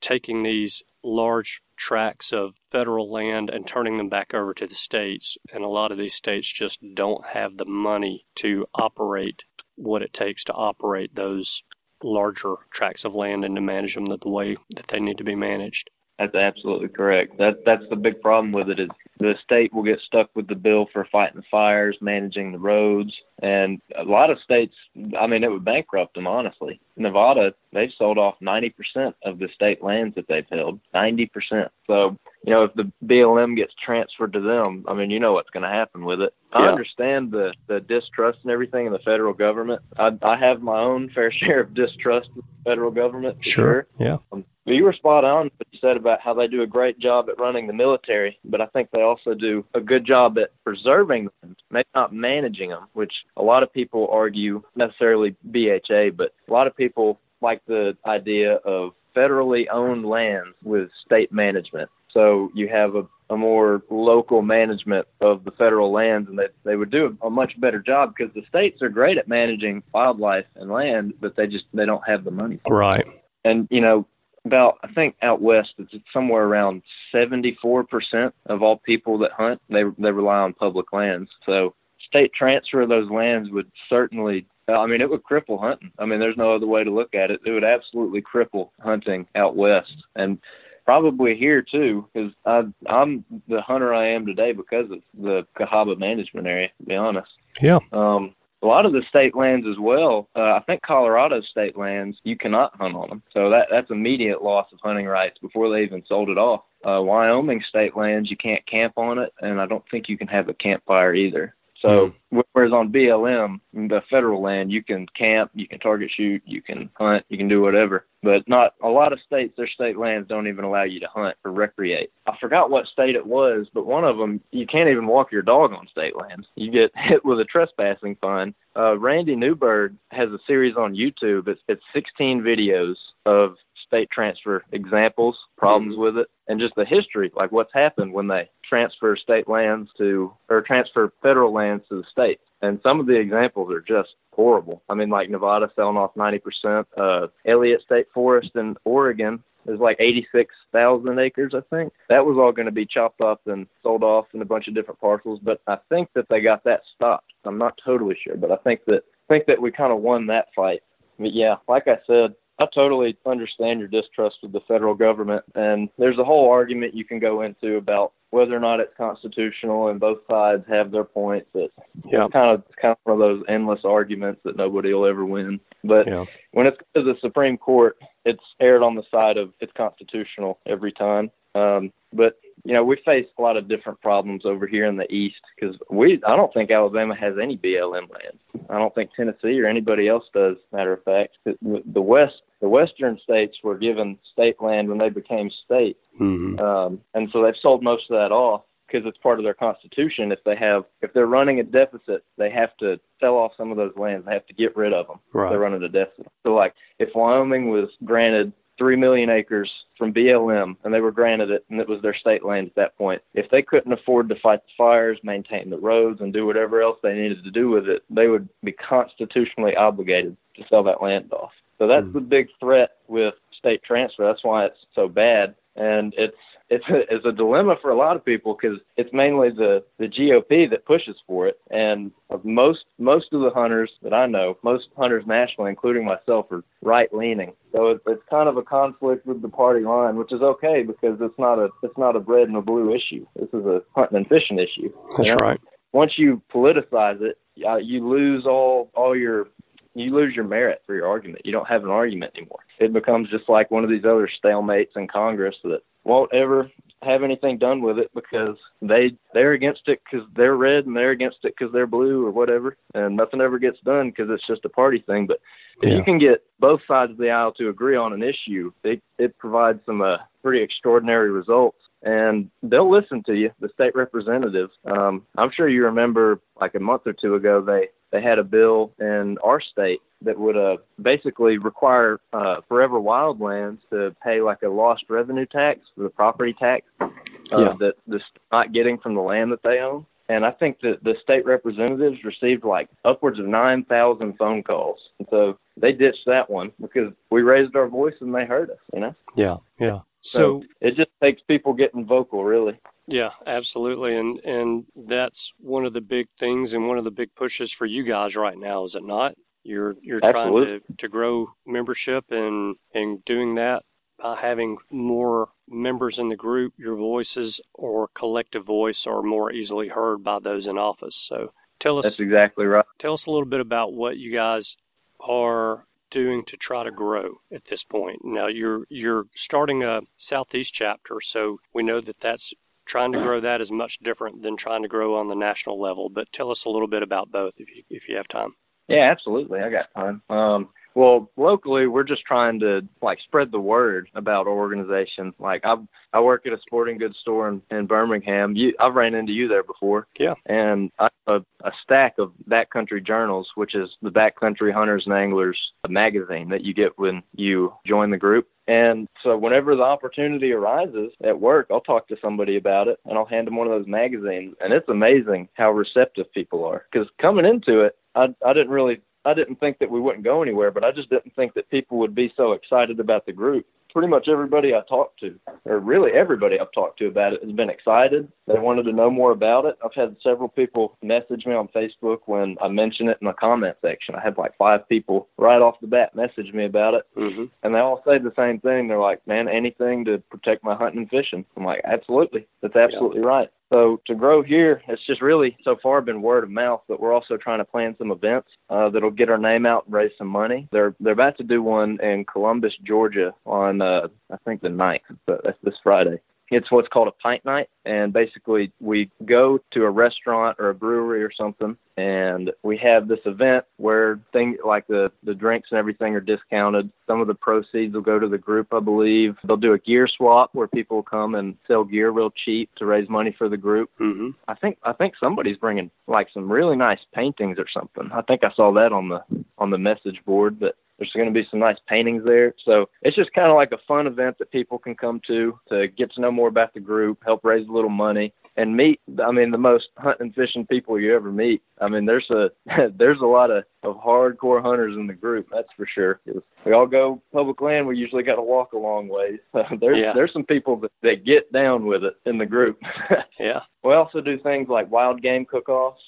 taking 0.01 0.43
these 0.43 0.81
large 1.03 1.61
tracts 1.75 2.31
of 2.31 2.53
federal 2.71 3.11
land 3.11 3.49
and 3.49 3.67
turning 3.67 3.97
them 3.97 4.09
back 4.09 4.33
over 4.33 4.53
to 4.53 4.67
the 4.67 4.75
states. 4.75 5.37
And 5.51 5.63
a 5.63 5.67
lot 5.67 5.91
of 5.91 5.97
these 5.97 6.13
states 6.13 6.47
just 6.47 6.79
don't 6.93 7.25
have 7.25 7.57
the 7.57 7.65
money 7.65 8.25
to 8.35 8.65
operate 8.73 9.43
what 9.75 10.01
it 10.01 10.13
takes 10.13 10.43
to 10.45 10.53
operate 10.53 11.15
those 11.15 11.63
larger 12.03 12.55
tracts 12.71 13.05
of 13.05 13.15
land 13.15 13.43
and 13.43 13.55
to 13.55 13.61
manage 13.61 13.95
them 13.95 14.05
the 14.05 14.17
way 14.23 14.55
that 14.71 14.87
they 14.87 14.99
need 14.99 15.17
to 15.17 15.23
be 15.23 15.35
managed. 15.35 15.89
That's 16.19 16.35
absolutely 16.35 16.89
correct. 16.89 17.37
That 17.37 17.63
that's 17.65 17.87
the 17.89 17.95
big 17.95 18.21
problem 18.21 18.51
with 18.51 18.69
it 18.69 18.77
is 18.77 18.89
the 19.19 19.35
state 19.41 19.73
will 19.73 19.83
get 19.83 19.99
stuck 20.05 20.29
with 20.35 20.49
the 20.49 20.55
bill 20.55 20.87
for 20.91 21.07
fighting 21.09 21.41
fires, 21.49 21.97
managing 22.01 22.51
the 22.51 22.59
roads, 22.59 23.13
and 23.41 23.81
a 23.97 24.03
lot 24.03 24.29
of 24.29 24.37
states. 24.39 24.75
I 25.17 25.27
mean, 25.27 25.45
it 25.45 25.51
would 25.51 25.63
bankrupt 25.63 26.15
them 26.15 26.27
honestly. 26.27 26.81
Nevada, 26.97 27.53
they've 27.71 27.93
sold 27.97 28.17
off 28.17 28.35
90% 28.41 29.13
of 29.23 29.39
the 29.39 29.47
state 29.55 29.81
lands 29.81 30.13
that 30.15 30.27
they've 30.27 30.45
held. 30.51 30.81
90%. 30.93 31.69
So 31.87 32.17
you 32.43 32.53
know, 32.53 32.65
if 32.65 32.73
the 32.73 32.91
BLM 33.05 33.55
gets 33.55 33.73
transferred 33.83 34.33
to 34.33 34.41
them, 34.41 34.83
I 34.89 34.93
mean, 34.93 35.09
you 35.09 35.19
know 35.21 35.33
what's 35.33 35.49
going 35.51 35.63
to 35.63 35.69
happen 35.69 36.03
with 36.03 36.19
it. 36.19 36.33
I 36.51 36.67
understand 36.67 37.31
the 37.31 37.53
the 37.67 37.79
distrust 37.79 38.39
and 38.43 38.51
everything 38.51 38.87
in 38.87 38.91
the 38.91 38.99
federal 38.99 39.33
government. 39.33 39.81
I 39.97 40.11
I 40.21 40.37
have 40.37 40.61
my 40.61 40.79
own 40.79 41.09
fair 41.15 41.31
share 41.39 41.61
of 41.61 41.73
distrust 41.73 42.29
with 42.35 42.43
the 42.45 42.69
federal 42.69 42.91
government. 42.91 43.37
For 43.37 43.49
sure. 43.49 43.87
Yeah. 43.99 44.17
Um, 44.31 44.43
but 44.69 44.75
you 44.75 44.83
were 44.83 44.93
spot 44.93 45.25
on 45.25 45.49
what 45.57 45.67
you 45.71 45.79
said 45.81 45.97
about 45.97 46.21
how 46.21 46.31
they 46.31 46.45
do 46.45 46.61
a 46.61 46.67
great 46.67 46.99
job 46.99 47.27
at 47.27 47.39
running 47.39 47.65
the 47.65 47.73
military, 47.73 48.37
but 48.45 48.61
I 48.61 48.67
think 48.67 48.91
they 48.91 49.01
also 49.01 49.33
do 49.33 49.65
a 49.73 49.81
good 49.81 50.05
job 50.05 50.37
at 50.37 50.51
preserving 50.63 51.27
them, 51.41 51.55
maybe 51.71 51.87
not 51.95 52.13
managing 52.13 52.69
them, 52.69 52.85
which 52.93 53.11
a 53.35 53.41
lot 53.41 53.63
of 53.63 53.73
people 53.73 54.07
argue 54.11 54.61
necessarily 54.75 55.35
BHA, 55.49 56.11
but 56.15 56.35
a 56.47 56.53
lot 56.53 56.67
of 56.67 56.77
people 56.77 57.19
like 57.41 57.65
the 57.65 57.97
idea 58.05 58.57
of 58.57 58.91
federally 59.15 59.65
owned 59.71 60.05
lands 60.05 60.55
with 60.63 60.91
state 61.03 61.31
management. 61.31 61.89
So 62.11 62.51
you 62.53 62.67
have 62.67 62.93
a, 62.93 63.07
a 63.31 63.37
more 63.37 63.81
local 63.89 64.43
management 64.43 65.07
of 65.19 65.45
the 65.45 65.51
federal 65.51 65.91
lands, 65.91 66.29
and 66.29 66.37
they 66.37 66.49
they 66.63 66.75
would 66.75 66.91
do 66.91 67.17
a 67.23 67.29
much 67.31 67.59
better 67.59 67.79
job 67.79 68.13
because 68.15 68.31
the 68.35 68.45
states 68.47 68.83
are 68.83 68.89
great 68.89 69.17
at 69.17 69.27
managing 69.27 69.81
wildlife 69.95 70.45
and 70.55 70.69
land, 70.69 71.15
but 71.19 71.35
they 71.35 71.47
just 71.47 71.65
they 71.73 71.87
don't 71.87 72.07
have 72.07 72.23
the 72.23 72.29
money. 72.29 72.59
Right. 72.69 73.07
And 73.43 73.67
you 73.71 73.81
know, 73.81 74.05
about 74.45 74.77
I 74.83 74.91
think 74.93 75.15
out 75.21 75.41
west 75.41 75.73
it's 75.77 75.93
somewhere 76.13 76.43
around 76.43 76.81
74% 77.13 78.31
of 78.47 78.63
all 78.63 78.77
people 78.77 79.17
that 79.19 79.31
hunt 79.31 79.61
they 79.69 79.83
they 79.97 80.11
rely 80.11 80.37
on 80.39 80.53
public 80.53 80.91
lands. 80.93 81.29
So 81.45 81.75
state 82.07 82.33
transfer 82.33 82.81
of 82.81 82.89
those 82.89 83.09
lands 83.09 83.49
would 83.51 83.71
certainly 83.89 84.47
I 84.67 84.85
mean 84.85 85.01
it 85.01 85.09
would 85.09 85.23
cripple 85.23 85.59
hunting. 85.59 85.91
I 85.99 86.05
mean 86.05 86.19
there's 86.19 86.37
no 86.37 86.55
other 86.55 86.67
way 86.67 86.83
to 86.83 86.91
look 86.91 87.13
at 87.15 87.31
it. 87.31 87.41
It 87.45 87.51
would 87.51 87.63
absolutely 87.63 88.21
cripple 88.21 88.69
hunting 88.81 89.27
out 89.35 89.55
west 89.55 89.93
and 90.15 90.39
probably 90.85 91.35
here 91.35 91.61
too 91.61 92.07
because 92.13 92.31
I 92.45 92.63
I'm 92.87 93.23
the 93.47 93.61
hunter 93.61 93.93
I 93.93 94.09
am 94.09 94.25
today 94.25 94.53
because 94.53 94.89
of 94.91 94.99
the 95.19 95.45
Cahaba 95.57 95.97
management 95.97 96.47
area 96.47 96.69
to 96.79 96.85
be 96.85 96.95
honest. 96.95 97.29
Yeah. 97.61 97.79
Um, 97.91 98.35
a 98.61 98.67
lot 98.67 98.85
of 98.85 98.91
the 98.91 99.03
state 99.07 99.35
lands 99.35 99.65
as 99.67 99.77
well. 99.79 100.27
Uh, 100.35 100.53
I 100.53 100.61
think 100.65 100.81
Colorado 100.81 101.41
state 101.41 101.77
lands 101.77 102.17
you 102.23 102.37
cannot 102.37 102.75
hunt 102.75 102.95
on 102.95 103.09
them, 103.09 103.23
so 103.33 103.49
that 103.49 103.67
that's 103.71 103.91
immediate 103.91 104.43
loss 104.43 104.67
of 104.73 104.79
hunting 104.83 105.05
rights 105.05 105.37
before 105.39 105.69
they 105.69 105.83
even 105.83 106.03
sold 106.07 106.29
it 106.29 106.37
off. 106.37 106.63
Uh, 106.85 107.01
Wyoming 107.01 107.61
state 107.67 107.95
lands 107.95 108.29
you 108.29 108.37
can't 108.37 108.65
camp 108.65 108.93
on 108.97 109.19
it, 109.19 109.31
and 109.41 109.59
I 109.59 109.65
don't 109.65 109.83
think 109.89 110.09
you 110.09 110.17
can 110.17 110.27
have 110.27 110.49
a 110.49 110.53
campfire 110.53 111.13
either. 111.13 111.55
So 111.81 112.13
whereas 112.51 112.73
on 112.73 112.91
BLM, 112.91 113.59
the 113.73 114.01
federal 114.09 114.41
land, 114.41 114.71
you 114.71 114.83
can 114.83 115.05
camp, 115.17 115.51
you 115.53 115.67
can 115.67 115.79
target 115.79 116.11
shoot, 116.15 116.41
you 116.45 116.61
can 116.61 116.89
hunt, 116.95 117.25
you 117.29 117.37
can 117.37 117.47
do 117.47 117.61
whatever. 117.61 118.05
But 118.21 118.47
not 118.49 118.73
a 118.83 118.89
lot 118.89 119.13
of 119.13 119.19
states, 119.25 119.53
their 119.55 119.67
state 119.67 119.97
lands 119.97 120.27
don't 120.27 120.47
even 120.47 120.65
allow 120.65 120.83
you 120.83 120.99
to 120.99 121.07
hunt 121.07 121.37
or 121.45 121.51
recreate. 121.51 122.11
I 122.27 122.35
forgot 122.39 122.69
what 122.69 122.87
state 122.87 123.15
it 123.15 123.25
was, 123.25 123.67
but 123.73 123.85
one 123.85 124.03
of 124.03 124.17
them, 124.17 124.41
you 124.51 124.67
can't 124.67 124.89
even 124.89 125.07
walk 125.07 125.31
your 125.31 125.41
dog 125.41 125.71
on 125.71 125.87
state 125.87 126.17
lands. 126.17 126.47
You 126.55 126.69
get 126.69 126.91
hit 126.95 127.23
with 127.23 127.39
a 127.39 127.45
trespassing 127.45 128.17
fine. 128.19 128.53
Uh, 128.75 128.97
Randy 128.97 129.35
Newberg 129.35 129.95
has 130.11 130.29
a 130.29 130.39
series 130.45 130.75
on 130.75 130.95
YouTube. 130.95 131.47
It's, 131.47 131.61
it's 131.67 131.83
16 131.93 132.41
videos 132.41 132.95
of 133.25 133.55
state 133.89 134.09
transfer 134.11 134.63
examples, 134.71 135.37
problems 135.57 135.97
with 135.97 136.17
it, 136.17 136.27
and 136.47 136.59
just 136.59 136.75
the 136.75 136.85
history, 136.85 137.31
like 137.35 137.51
what's 137.51 137.73
happened 137.73 138.13
when 138.13 138.27
they 138.27 138.49
transfer 138.67 139.17
state 139.17 139.49
lands 139.49 139.89
to, 139.97 140.31
or 140.49 140.61
transfer 140.61 141.11
federal 141.21 141.51
lands 141.51 141.83
to 141.89 141.97
the 141.97 142.07
states. 142.11 142.41
And 142.61 142.79
some 142.83 142.99
of 142.99 143.07
the 143.07 143.15
examples 143.15 143.71
are 143.71 143.81
just 143.81 144.09
horrible. 144.33 144.83
I 144.89 144.93
mean, 144.93 145.09
like 145.09 145.29
Nevada 145.29 145.69
selling 145.75 145.97
off 145.97 146.13
90%. 146.15 146.85
Uh, 146.97 147.27
Elliott 147.45 147.81
State 147.81 148.07
Forest 148.13 148.51
in 148.55 148.75
Oregon 148.85 149.43
is 149.67 149.79
like 149.79 149.97
86,000 149.99 151.19
acres, 151.19 151.53
I 151.55 151.61
think. 151.75 151.93
That 152.09 152.25
was 152.25 152.37
all 152.37 152.51
going 152.51 152.65
to 152.65 152.71
be 152.71 152.85
chopped 152.85 153.21
up 153.21 153.41
and 153.47 153.67
sold 153.83 154.03
off 154.03 154.27
in 154.33 154.41
a 154.41 154.45
bunch 154.45 154.67
of 154.67 154.75
different 154.75 154.99
parcels, 154.99 155.39
but 155.43 155.61
I 155.67 155.77
think 155.89 156.09
that 156.15 156.27
they 156.29 156.41
got 156.41 156.63
that 156.63 156.81
stopped. 156.95 157.33
I'm 157.45 157.57
not 157.57 157.79
totally 157.83 158.17
sure, 158.23 158.37
but 158.37 158.51
I 158.51 158.57
think 158.57 158.81
that 158.87 159.03
think 159.29 159.45
that 159.45 159.61
we 159.61 159.71
kind 159.71 159.93
of 159.93 159.99
won 159.99 160.25
that 160.27 160.47
fight. 160.55 160.81
But 161.19 161.33
yeah, 161.33 161.55
like 161.67 161.87
I 161.87 161.97
said, 162.07 162.33
I 162.59 162.65
totally 162.73 163.17
understand 163.25 163.79
your 163.79 163.87
distrust 163.87 164.37
of 164.43 164.51
the 164.51 164.59
federal 164.67 164.93
government, 164.93 165.43
and 165.55 165.89
there's 165.97 166.17
a 166.17 166.25
whole 166.25 166.51
argument 166.51 166.93
you 166.93 167.05
can 167.05 167.17
go 167.17 167.41
into 167.41 167.77
about 167.77 168.11
whether 168.31 168.55
or 168.55 168.59
not 168.59 168.81
it's 168.81 168.93
constitutional, 168.97 169.87
and 169.87 169.99
both 169.99 170.19
sides 170.29 170.63
have 170.67 170.91
their 170.91 171.05
points. 171.05 171.49
It's 171.53 171.73
Yeah. 172.05 172.27
kind 172.27 172.51
of 172.51 172.63
kind 172.75 172.91
of 172.91 172.97
one 173.03 173.13
of 173.13 173.19
those 173.19 173.45
endless 173.47 173.85
arguments 173.85 174.41
that 174.43 174.57
nobody 174.57 174.93
will 174.93 175.05
ever 175.05 175.25
win. 175.25 175.59
But 175.83 176.07
Yeah. 176.07 176.25
when 176.51 176.67
it's 176.67 176.77
to 176.95 177.01
the 177.01 177.15
Supreme 177.21 177.57
Court, 177.57 177.97
it's 178.25 178.43
aired 178.59 178.83
on 178.83 178.95
the 178.95 179.03
side 179.03 179.37
of 179.37 179.53
it's 179.61 179.73
constitutional 179.73 180.59
every 180.65 180.91
time. 180.91 181.31
Um, 181.55 181.93
but 182.13 182.37
you 182.63 182.73
know, 182.73 182.83
we 182.83 182.97
face 183.05 183.25
a 183.37 183.41
lot 183.41 183.57
of 183.57 183.67
different 183.67 184.01
problems 184.01 184.45
over 184.45 184.67
here 184.67 184.85
in 184.85 184.97
the 184.97 185.11
East 185.11 185.41
because 185.55 185.75
we 185.89 186.21
I 186.25 186.35
don't 186.35 186.53
think 186.53 186.71
Alabama 186.71 187.15
has 187.15 187.35
any 187.41 187.57
BLM 187.57 188.09
land. 188.11 188.67
I 188.69 188.77
don't 188.77 188.93
think 188.93 189.11
Tennessee 189.15 189.59
or 189.59 189.67
anybody 189.67 190.07
else 190.07 190.25
does. 190.33 190.57
Matter 190.71 190.93
of 190.93 191.03
fact, 191.03 191.37
the 191.45 192.01
West 192.01 192.41
the 192.61 192.69
Western 192.69 193.17
states 193.23 193.57
were 193.63 193.77
given 193.77 194.17
state 194.33 194.61
land 194.61 194.89
when 194.89 194.97
they 194.97 195.09
became 195.09 195.49
states, 195.65 195.99
hmm 196.17 196.59
um, 196.59 196.99
and 197.13 197.29
so 197.31 197.43
they've 197.43 197.53
sold 197.61 197.83
most 197.83 198.09
of 198.09 198.17
that 198.17 198.33
off 198.33 198.63
because 198.87 199.07
it's 199.07 199.17
part 199.19 199.39
of 199.39 199.45
their 199.45 199.53
constitution. 199.53 200.31
If 200.31 200.43
they 200.43 200.55
have 200.55 200.83
if 201.01 201.13
they're 201.13 201.27
running 201.27 201.59
a 201.59 201.63
deficit, 201.63 202.23
they 202.37 202.49
have 202.49 202.75
to 202.77 202.99
sell 203.19 203.35
off 203.35 203.53
some 203.57 203.71
of 203.71 203.77
those 203.77 203.93
lands. 203.95 204.25
They 204.25 204.33
have 204.33 204.47
to 204.47 204.53
get 204.53 204.75
rid 204.75 204.93
of 204.93 205.07
them. 205.07 205.19
Right. 205.33 205.49
They're 205.49 205.59
running 205.59 205.83
a 205.83 205.89
deficit. 205.89 206.27
So 206.43 206.53
like 206.53 206.73
if 206.99 207.09
Wyoming 207.15 207.69
was 207.69 207.89
granted 208.03 208.51
three 208.79 208.95
million 208.95 209.29
acres 209.29 209.69
from 209.97 210.11
BLM 210.11 210.75
and 210.83 210.91
they 210.91 211.01
were 211.01 211.11
granted 211.11 211.51
it 211.51 211.63
and 211.69 211.79
it 211.79 211.87
was 211.87 212.01
their 212.01 212.15
state 212.15 212.43
land 212.43 212.67
at 212.67 212.75
that 212.75 212.97
point, 212.97 213.21
if 213.35 213.51
they 213.51 213.61
couldn't 213.61 213.93
afford 213.93 214.27
to 214.29 214.35
fight 214.41 214.61
the 214.63 214.71
fires, 214.75 215.19
maintain 215.21 215.69
the 215.69 215.77
roads 215.77 216.21
and 216.21 216.33
do 216.33 216.47
whatever 216.47 216.81
else 216.81 216.97
they 217.03 217.13
needed 217.13 217.43
to 217.43 217.51
do 217.51 217.69
with 217.69 217.87
it, 217.87 218.03
they 218.09 218.27
would 218.27 218.49
be 218.63 218.71
constitutionally 218.71 219.75
obligated 219.75 220.35
to 220.55 220.63
sell 220.69 220.83
that 220.83 221.03
land 221.03 221.31
off. 221.31 221.51
So 221.77 221.85
that's 221.85 222.05
Hmm. 222.07 222.13
the 222.13 222.21
big 222.21 222.47
threat 222.59 222.97
with 223.07 223.35
state 223.57 223.83
transfer. 223.83 224.25
That's 224.25 224.43
why 224.43 224.65
it's 224.65 224.85
so 224.95 225.07
bad. 225.07 225.53
And 225.75 226.13
it's 226.17 226.35
it's 226.69 226.85
a, 226.89 227.13
it's 227.13 227.25
a 227.25 227.31
dilemma 227.31 227.75
for 227.81 227.89
a 227.89 227.97
lot 227.97 228.15
of 228.15 228.23
people 228.23 228.55
because 228.59 228.79
it's 228.95 229.11
mainly 229.13 229.49
the 229.49 229.83
the 229.97 230.07
GOP 230.07 230.69
that 230.69 230.85
pushes 230.85 231.15
for 231.25 231.47
it, 231.47 231.59
and 231.71 232.11
most 232.43 232.85
most 232.97 233.33
of 233.33 233.41
the 233.41 233.49
hunters 233.49 233.91
that 234.03 234.13
I 234.13 234.27
know, 234.27 234.57
most 234.63 234.87
hunters 234.95 235.25
nationally, 235.25 235.71
including 235.71 236.05
myself, 236.05 236.51
are 236.51 236.63
right 236.81 237.11
leaning. 237.13 237.53
So 237.71 237.89
it's, 237.89 238.03
it's 238.07 238.21
kind 238.29 238.47
of 238.47 238.57
a 238.57 238.63
conflict 238.63 239.25
with 239.25 239.41
the 239.41 239.49
party 239.49 239.83
line, 239.83 240.15
which 240.15 240.31
is 240.31 240.41
okay 240.41 240.83
because 240.83 241.17
it's 241.19 241.39
not 241.39 241.59
a 241.59 241.69
it's 241.83 241.97
not 241.97 242.15
a 242.15 242.19
red 242.19 242.47
and 242.47 242.57
a 242.57 242.61
blue 242.61 242.93
issue. 242.93 243.25
This 243.35 243.49
is 243.49 243.65
a 243.65 243.81
hunting 243.95 244.17
and 244.17 244.27
fishing 244.27 244.59
issue. 244.59 244.91
That's 245.17 245.29
you 245.29 245.35
know? 245.35 245.37
right. 245.41 245.59
Once 245.91 246.13
you 246.17 246.41
politicize 246.53 247.19
it, 247.21 247.39
uh, 247.67 247.77
you 247.77 248.07
lose 248.07 248.45
all 248.45 248.91
all 248.95 249.15
your 249.15 249.47
you 249.95 250.13
lose 250.13 250.35
your 250.35 250.45
merit 250.45 250.81
for 250.85 250.95
your 250.95 251.07
argument. 251.07 251.45
You 251.45 251.51
don't 251.51 251.67
have 251.67 251.83
an 251.83 251.89
argument 251.89 252.33
anymore. 252.37 252.59
It 252.79 252.93
becomes 252.93 253.29
just 253.29 253.49
like 253.49 253.71
one 253.71 253.83
of 253.83 253.89
these 253.89 254.05
other 254.05 254.29
stalemates 254.43 254.95
in 254.95 255.07
Congress 255.07 255.55
that 255.63 255.81
won't 256.09 256.33
ever 256.33 256.71
have 257.01 257.23
anything 257.23 257.57
done 257.57 257.81
with 257.81 257.97
it 257.97 258.09
because 258.13 258.57
they 258.81 259.11
they're 259.33 259.53
against 259.53 259.83
it 259.87 260.01
because 260.03 260.27
they're 260.35 260.57
red 260.57 260.85
and 260.85 260.95
they're 260.97 261.11
against 261.11 261.37
it 261.43 261.53
because 261.57 261.71
they're 261.71 261.87
blue 261.87 262.25
or 262.25 262.31
whatever, 262.31 262.75
and 262.93 263.15
nothing 263.15 263.39
ever 263.39 263.57
gets 263.59 263.79
done 263.85 264.09
because 264.09 264.29
it's 264.29 264.45
just 264.47 264.65
a 264.65 264.69
party 264.69 264.99
thing. 265.05 265.25
But 265.27 265.39
if 265.81 265.89
Yeah. 265.89 265.95
you 265.97 266.03
can 266.03 266.17
get 266.17 266.43
both 266.59 266.81
sides 266.87 267.11
of 267.11 267.17
the 267.17 267.29
aisle 267.29 267.53
to 267.53 267.69
agree 267.69 267.95
on 267.95 268.11
an 268.11 268.23
issue, 268.23 268.71
it 268.83 269.01
it 269.17 269.37
provides 269.37 269.79
some 269.85 270.01
uh, 270.01 270.17
pretty 270.43 270.61
extraordinary 270.61 271.31
results. 271.31 271.77
And 272.01 272.49
they'll 272.63 272.89
listen 272.89 273.23
to 273.23 273.35
you, 273.35 273.51
the 273.59 273.69
state 273.69 273.93
representatives. 273.93 274.73
Um, 274.85 275.25
I'm 275.37 275.51
sure 275.51 275.67
you 275.67 275.83
remember, 275.85 276.39
like 276.59 276.75
a 276.75 276.79
month 276.79 277.03
or 277.05 277.13
two 277.13 277.35
ago, 277.35 277.61
they 277.61 277.89
they 278.11 278.21
had 278.21 278.39
a 278.39 278.43
bill 278.43 278.91
in 278.99 279.37
our 279.43 279.61
state 279.61 280.01
that 280.21 280.37
would 280.37 280.57
uh, 280.57 280.77
basically 281.01 281.57
require 281.57 282.19
uh, 282.33 282.57
Forever 282.67 282.99
Wildlands 282.99 283.79
to 283.89 284.15
pay 284.23 284.41
like 284.41 284.61
a 284.63 284.67
lost 284.69 285.05
revenue 285.09 285.45
tax, 285.45 285.79
the 285.97 286.09
property 286.09 286.53
tax 286.53 286.85
uh, 287.01 287.07
Yeah. 287.51 287.73
that 287.79 287.95
they're 288.07 288.19
not 288.51 288.73
getting 288.73 288.97
from 288.97 289.15
the 289.15 289.21
land 289.21 289.51
that 289.51 289.63
they 289.63 289.79
own. 289.79 290.05
and 290.27 290.45
I 290.45 290.51
think 290.51 290.79
that 290.81 291.03
the 291.03 291.15
state 291.23 291.45
representatives 291.45 292.23
received 292.23 292.63
like 292.63 292.87
upwards 293.05 293.39
of 293.39 293.45
9,000 293.45 294.37
phone 294.37 294.61
calls. 294.61 294.99
And 295.17 295.27
so 295.31 295.57
they 295.75 295.91
ditched 295.91 296.25
that 296.27 296.49
one 296.49 296.71
because 296.81 297.11
we 297.31 297.41
raised 297.41 297.75
our 297.75 297.87
voice 297.87 298.13
and 298.21 298.35
they 298.35 298.45
heard 298.45 298.69
us, 298.69 298.77
you 298.93 298.99
know? 298.99 299.15
Yeah, 299.35 299.57
yeah. 299.79 299.99
So, 300.21 300.61
so 300.61 300.63
it 300.81 300.95
just 300.95 301.09
takes 301.23 301.41
people 301.41 301.73
getting 301.73 302.05
vocal, 302.05 302.43
really. 302.43 302.77
Yeah, 303.07 303.31
absolutely. 303.47 304.17
And 304.17 304.37
and 304.45 304.85
that's 304.95 305.51
one 305.59 305.83
of 305.85 305.93
the 305.93 306.01
big 306.01 306.27
things 306.39 306.73
and 306.73 306.87
one 306.87 306.97
of 306.99 307.05
the 307.05 307.09
big 307.11 307.33
pushes 307.33 307.71
for 307.71 307.87
you 307.87 308.03
guys 308.03 308.35
right 308.35 308.57
now, 308.57 308.83
is 308.85 308.93
it 308.93 309.03
not? 309.03 309.33
You're 309.69 309.95
you're 310.01 310.19
absolutely. 310.23 310.65
trying 310.65 310.79
to, 310.79 310.95
to 310.97 311.07
grow 311.07 311.51
membership 311.65 312.25
and 312.31 312.75
and 312.93 313.23
doing 313.25 313.55
that 313.55 313.83
by 314.21 314.35
having 314.35 314.77
more 314.91 315.49
members 315.69 316.19
in 316.19 316.27
the 316.27 316.35
group, 316.35 316.73
your 316.77 316.95
voices 316.95 317.61
or 317.73 318.09
collective 318.15 318.65
voice 318.65 319.05
are 319.07 319.21
more 319.21 319.51
easily 319.51 319.87
heard 319.87 320.23
by 320.23 320.39
those 320.39 320.67
in 320.67 320.77
office. 320.77 321.15
So 321.29 321.53
tell 321.79 321.99
us 321.99 322.03
That's 322.03 322.19
exactly 322.19 322.65
right. 322.65 322.85
Tell 322.97 323.13
us 323.13 323.27
a 323.27 323.31
little 323.31 323.47
bit 323.47 323.61
about 323.61 323.93
what 323.93 324.17
you 324.17 324.33
guys 324.33 324.75
are 325.21 325.85
doing 326.11 326.43
to 326.45 326.57
try 326.57 326.83
to 326.83 326.91
grow 326.91 327.39
at 327.51 327.63
this 327.65 327.83
point? 327.83 328.19
Now 328.23 328.47
you're 328.47 328.85
you're 328.89 329.25
starting 329.35 329.83
a 329.83 330.01
southeast 330.17 330.73
chapter, 330.73 331.21
so 331.21 331.59
we 331.73 331.83
know 331.83 332.01
that 332.01 332.19
that's 332.21 332.53
trying 332.85 333.11
to 333.11 333.19
grow 333.19 333.39
that 333.39 333.61
is 333.61 333.71
much 333.71 333.99
different 333.99 334.41
than 334.41 334.57
trying 334.57 334.81
to 334.81 334.87
grow 334.87 335.15
on 335.15 335.27
the 335.27 335.35
national 335.35 335.79
level. 335.79 336.09
But 336.09 336.31
tell 336.33 336.49
us 336.49 336.65
a 336.65 336.69
little 336.69 336.87
bit 336.87 337.03
about 337.03 337.31
both 337.31 337.53
if 337.57 337.69
you 337.69 337.83
if 337.89 338.09
you 338.09 338.17
have 338.17 338.27
time. 338.27 338.55
Yeah, 338.89 339.11
absolutely. 339.11 339.59
I 339.59 339.69
got 339.69 339.93
time. 339.93 340.21
Um, 340.29 340.69
well, 340.95 341.29
locally, 341.37 341.87
we're 341.87 342.03
just 342.03 342.23
trying 342.23 342.59
to 342.59 342.81
like 343.01 343.19
spread 343.23 343.51
the 343.51 343.59
word 343.59 344.09
about 344.15 344.47
our 344.47 344.53
organization. 344.53 345.33
Like 345.39 345.61
I, 345.63 345.75
I 346.13 346.19
work 346.19 346.45
at 346.45 346.53
a 346.53 346.57
sporting 346.65 346.97
goods 346.97 347.15
store 347.21 347.47
in, 347.47 347.61
in 347.71 347.85
Birmingham. 347.85 348.55
You, 348.55 348.73
I've 348.79 348.95
ran 348.95 349.13
into 349.13 349.31
you 349.31 349.47
there 349.47 349.63
before. 349.63 350.07
Yeah. 350.19 350.33
And 350.47 350.91
I 350.99 351.09
have 351.27 351.43
a, 351.63 351.67
a 351.67 351.71
stack 351.83 352.15
of 352.17 352.33
backcountry 352.49 353.05
journals, 353.05 353.47
which 353.55 353.75
is 353.75 353.89
the 354.01 354.09
Backcountry 354.09 354.73
Hunters 354.73 355.03
and 355.05 355.13
Anglers 355.13 355.57
magazine 355.87 356.49
that 356.49 356.63
you 356.65 356.73
get 356.73 356.97
when 356.97 357.21
you 357.33 357.73
join 357.85 358.09
the 358.09 358.17
group. 358.17 358.47
And 358.67 359.07
so 359.23 359.35
whenever 359.35 359.75
the 359.75 359.81
opportunity 359.81 360.51
arises 360.51 361.11
at 361.23 361.39
work, 361.39 361.67
I'll 361.71 361.81
talk 361.81 362.07
to 362.09 362.17
somebody 362.21 362.57
about 362.57 362.87
it 362.87 362.99
and 363.05 363.17
I'll 363.17 363.25
hand 363.25 363.47
them 363.47 363.55
one 363.55 363.65
of 363.65 363.73
those 363.73 363.87
magazines. 363.87 364.55
And 364.61 364.73
it's 364.73 364.89
amazing 364.89 365.49
how 365.55 365.71
receptive 365.71 366.31
people 366.33 366.63
are. 366.65 366.85
Because 366.91 367.07
coming 367.19 367.45
into 367.45 367.81
it, 367.81 367.95
I, 368.19 368.27
I 368.45 368.53
didn't 368.53 368.69
really 368.71 369.01
I 369.25 369.33
didn't 369.33 369.59
think 369.59 369.79
that 369.79 369.89
we 369.89 369.99
wouldn't 369.99 370.23
go 370.23 370.41
anywhere, 370.41 370.71
but 370.71 370.83
I 370.83 370.91
just 370.91 371.09
didn't 371.09 371.35
think 371.35 371.53
that 371.53 371.69
people 371.69 371.97
would 371.99 372.15
be 372.15 372.33
so 372.37 372.53
excited 372.53 372.99
about 372.99 373.25
the 373.25 373.33
group. 373.33 373.65
Pretty 373.91 374.07
much 374.07 374.27
everybody 374.27 374.73
I 374.73 374.81
talked 374.87 375.19
to, 375.21 375.39
or 375.65 375.79
really 375.79 376.11
everybody 376.11 376.59
I've 376.59 376.71
talked 376.71 376.99
to 376.99 377.07
about 377.07 377.33
it, 377.33 377.43
has 377.43 377.51
been 377.51 377.69
excited. 377.69 378.31
They 378.47 378.59
wanted 378.59 378.83
to 378.83 378.93
know 378.93 379.09
more 379.09 379.31
about 379.31 379.65
it. 379.65 379.77
I've 379.83 379.93
had 379.93 380.15
several 380.23 380.47
people 380.47 380.97
message 381.01 381.45
me 381.45 381.53
on 381.53 381.67
Facebook 381.69 382.19
when 382.25 382.57
I 382.61 382.67
mention 382.67 383.09
it 383.09 383.17
in 383.21 383.27
the 383.27 383.33
comment 383.33 383.77
section. 383.81 384.15
I 384.15 384.21
had 384.21 384.37
like 384.37 384.57
five 384.57 384.87
people 384.87 385.27
right 385.37 385.61
off 385.61 385.79
the 385.81 385.87
bat 385.87 386.15
message 386.15 386.53
me 386.53 386.65
about 386.65 386.93
it, 386.93 387.03
mm-hmm. 387.17 387.45
and 387.63 387.75
they 387.75 387.79
all 387.79 388.01
say 388.05 388.17
the 388.17 388.33
same 388.35 388.59
thing. 388.59 388.87
They're 388.87 388.99
like, 388.99 389.25
"Man, 389.27 389.47
anything 389.47 390.05
to 390.05 390.19
protect 390.29 390.63
my 390.63 390.75
hunting 390.75 391.01
and 391.01 391.09
fishing." 391.09 391.45
I'm 391.57 391.65
like, 391.65 391.81
"Absolutely, 391.83 392.47
that's 392.61 392.75
absolutely 392.75 393.21
yeah. 393.21 393.27
right." 393.27 393.49
So 393.71 394.01
to 394.07 394.15
grow 394.15 394.41
here, 394.41 394.81
it's 394.87 395.05
just 395.05 395.21
really 395.21 395.55
so 395.63 395.77
far 395.81 396.01
been 396.01 396.21
word 396.21 396.43
of 396.43 396.49
mouth, 396.49 396.81
but 396.87 396.99
we're 396.99 397.13
also 397.13 397.37
trying 397.37 397.59
to 397.59 397.65
plan 397.65 397.95
some 397.97 398.11
events 398.11 398.49
uh, 398.69 398.89
that'll 398.89 399.11
get 399.11 399.29
our 399.29 399.37
name 399.37 399.65
out 399.65 399.85
and 399.85 399.93
raise 399.93 400.11
some 400.17 400.27
money. 400.27 400.67
They're 400.71 400.95
they're 400.99 401.13
about 401.13 401.37
to 401.37 401.43
do 401.43 401.61
one 401.61 401.99
in 402.01 402.25
Columbus, 402.25 402.73
Georgia, 402.83 403.33
on 403.45 403.78
uh, 403.81 404.07
I 404.31 404.37
think 404.45 404.61
the 404.61 404.69
ninth, 404.69 405.03
but 405.25 405.41
that's 405.43 405.57
this 405.63 405.75
Friday. 405.83 406.19
It's 406.51 406.71
what's 406.71 406.87
called 406.87 407.07
a 407.07 407.11
pint 407.11 407.45
night, 407.45 407.69
and 407.85 408.11
basically 408.11 408.71
we 408.79 409.11
go 409.25 409.59
to 409.71 409.83
a 409.83 409.89
restaurant 409.89 410.57
or 410.59 410.69
a 410.69 410.73
brewery 410.73 411.23
or 411.23 411.31
something, 411.31 411.77
and 411.95 412.51
we 412.63 412.75
have 412.77 413.07
this 413.07 413.19
event 413.25 413.65
where 413.77 414.19
things 414.33 414.57
like 414.65 414.87
the 414.87 415.11
the 415.23 415.35
drinks 415.35 415.69
and 415.71 415.77
everything 415.77 416.15
are 416.15 416.19
discounted. 416.19 416.91
Some 417.05 417.21
of 417.21 417.27
the 417.27 417.35
proceeds 417.35 417.93
will 417.93 418.01
go 418.01 418.17
to 418.17 418.27
the 418.27 418.37
group, 418.37 418.73
I 418.73 418.79
believe. 418.79 419.35
They'll 419.43 419.57
do 419.57 419.73
a 419.73 419.79
gear 419.79 420.07
swap 420.07 420.49
where 420.53 420.67
people 420.67 421.03
come 421.03 421.35
and 421.35 421.55
sell 421.67 421.83
gear 421.83 422.09
real 422.09 422.31
cheap 422.45 422.73
to 422.77 422.85
raise 422.87 423.07
money 423.09 423.35
for 423.37 423.47
the 423.47 423.57
group. 423.57 423.91
Mm-hmm. 423.99 424.29
I 424.47 424.55
think 424.55 424.79
I 424.83 424.93
think 424.93 425.13
somebody's 425.19 425.57
bringing 425.57 425.91
like 426.07 426.29
some 426.33 426.51
really 426.51 426.75
nice 426.75 426.99
paintings 427.13 427.59
or 427.59 427.67
something. 427.71 428.09
I 428.11 428.21
think 428.23 428.43
I 428.43 428.51
saw 428.55 428.73
that 428.73 428.91
on 428.91 429.09
the 429.09 429.21
on 429.59 429.69
the 429.69 429.77
message 429.77 430.19
board, 430.25 430.59
but 430.59 430.75
there's 430.99 431.11
going 431.13 431.33
to 431.33 431.33
be 431.33 431.47
some 431.49 431.59
nice 431.59 431.77
paintings 431.87 432.23
there. 432.25 432.53
So 432.65 432.89
it's 433.01 433.15
just 433.15 433.33
kind 433.33 433.49
of 433.49 433.55
like 433.55 433.71
a 433.71 433.79
fun 433.87 434.05
event 434.05 434.37
that 434.39 434.51
people 434.51 434.77
can 434.77 434.95
come 434.95 435.21
to 435.27 435.57
to 435.69 435.87
get 435.87 436.11
to 436.13 436.21
know 436.21 436.31
more 436.31 436.49
about 436.49 436.73
the 436.73 436.79
group, 436.79 437.19
help 437.25 437.43
raise 437.43 437.67
a 437.67 437.71
little 437.71 437.89
money, 437.89 438.33
and 438.57 438.75
meet. 438.75 438.99
I 439.23 439.31
mean, 439.31 439.51
the 439.51 439.57
most 439.57 439.87
hunting 439.97 440.27
and 440.27 440.35
fishing 440.35 440.67
people 440.67 440.99
you 440.99 441.15
ever 441.15 441.31
meet. 441.31 441.61
I 441.79 441.87
mean, 441.87 442.05
there's 442.05 442.29
a 442.29 442.49
there's 442.97 443.21
a 443.21 443.25
lot 443.25 443.51
of 443.51 443.63
of 443.83 443.95
hardcore 443.95 444.61
hunters 444.61 444.95
in 444.95 445.07
the 445.07 445.13
group. 445.13 445.47
That's 445.51 445.69
for 445.77 445.87
sure. 445.87 446.19
We 446.65 446.73
all 446.73 446.85
go 446.85 447.21
public 447.31 447.61
land. 447.61 447.87
We 447.87 447.97
usually 447.97 448.23
got 448.23 448.35
to 448.35 448.41
walk 448.41 448.73
a 448.73 448.77
long 448.77 449.07
ways. 449.07 449.39
there's 449.79 449.97
yeah. 449.97 450.11
there's 450.13 450.33
some 450.33 450.43
people 450.43 450.75
that 450.81 450.91
that 451.01 451.25
get 451.25 451.51
down 451.53 451.85
with 451.85 452.03
it 452.03 452.15
in 452.25 452.37
the 452.37 452.45
group. 452.45 452.79
yeah. 453.39 453.61
We 453.83 453.93
also 453.93 454.19
do 454.19 454.37
things 454.39 454.67
like 454.67 454.91
wild 454.91 455.21
game 455.21 455.45
cook-offs. 455.45 456.01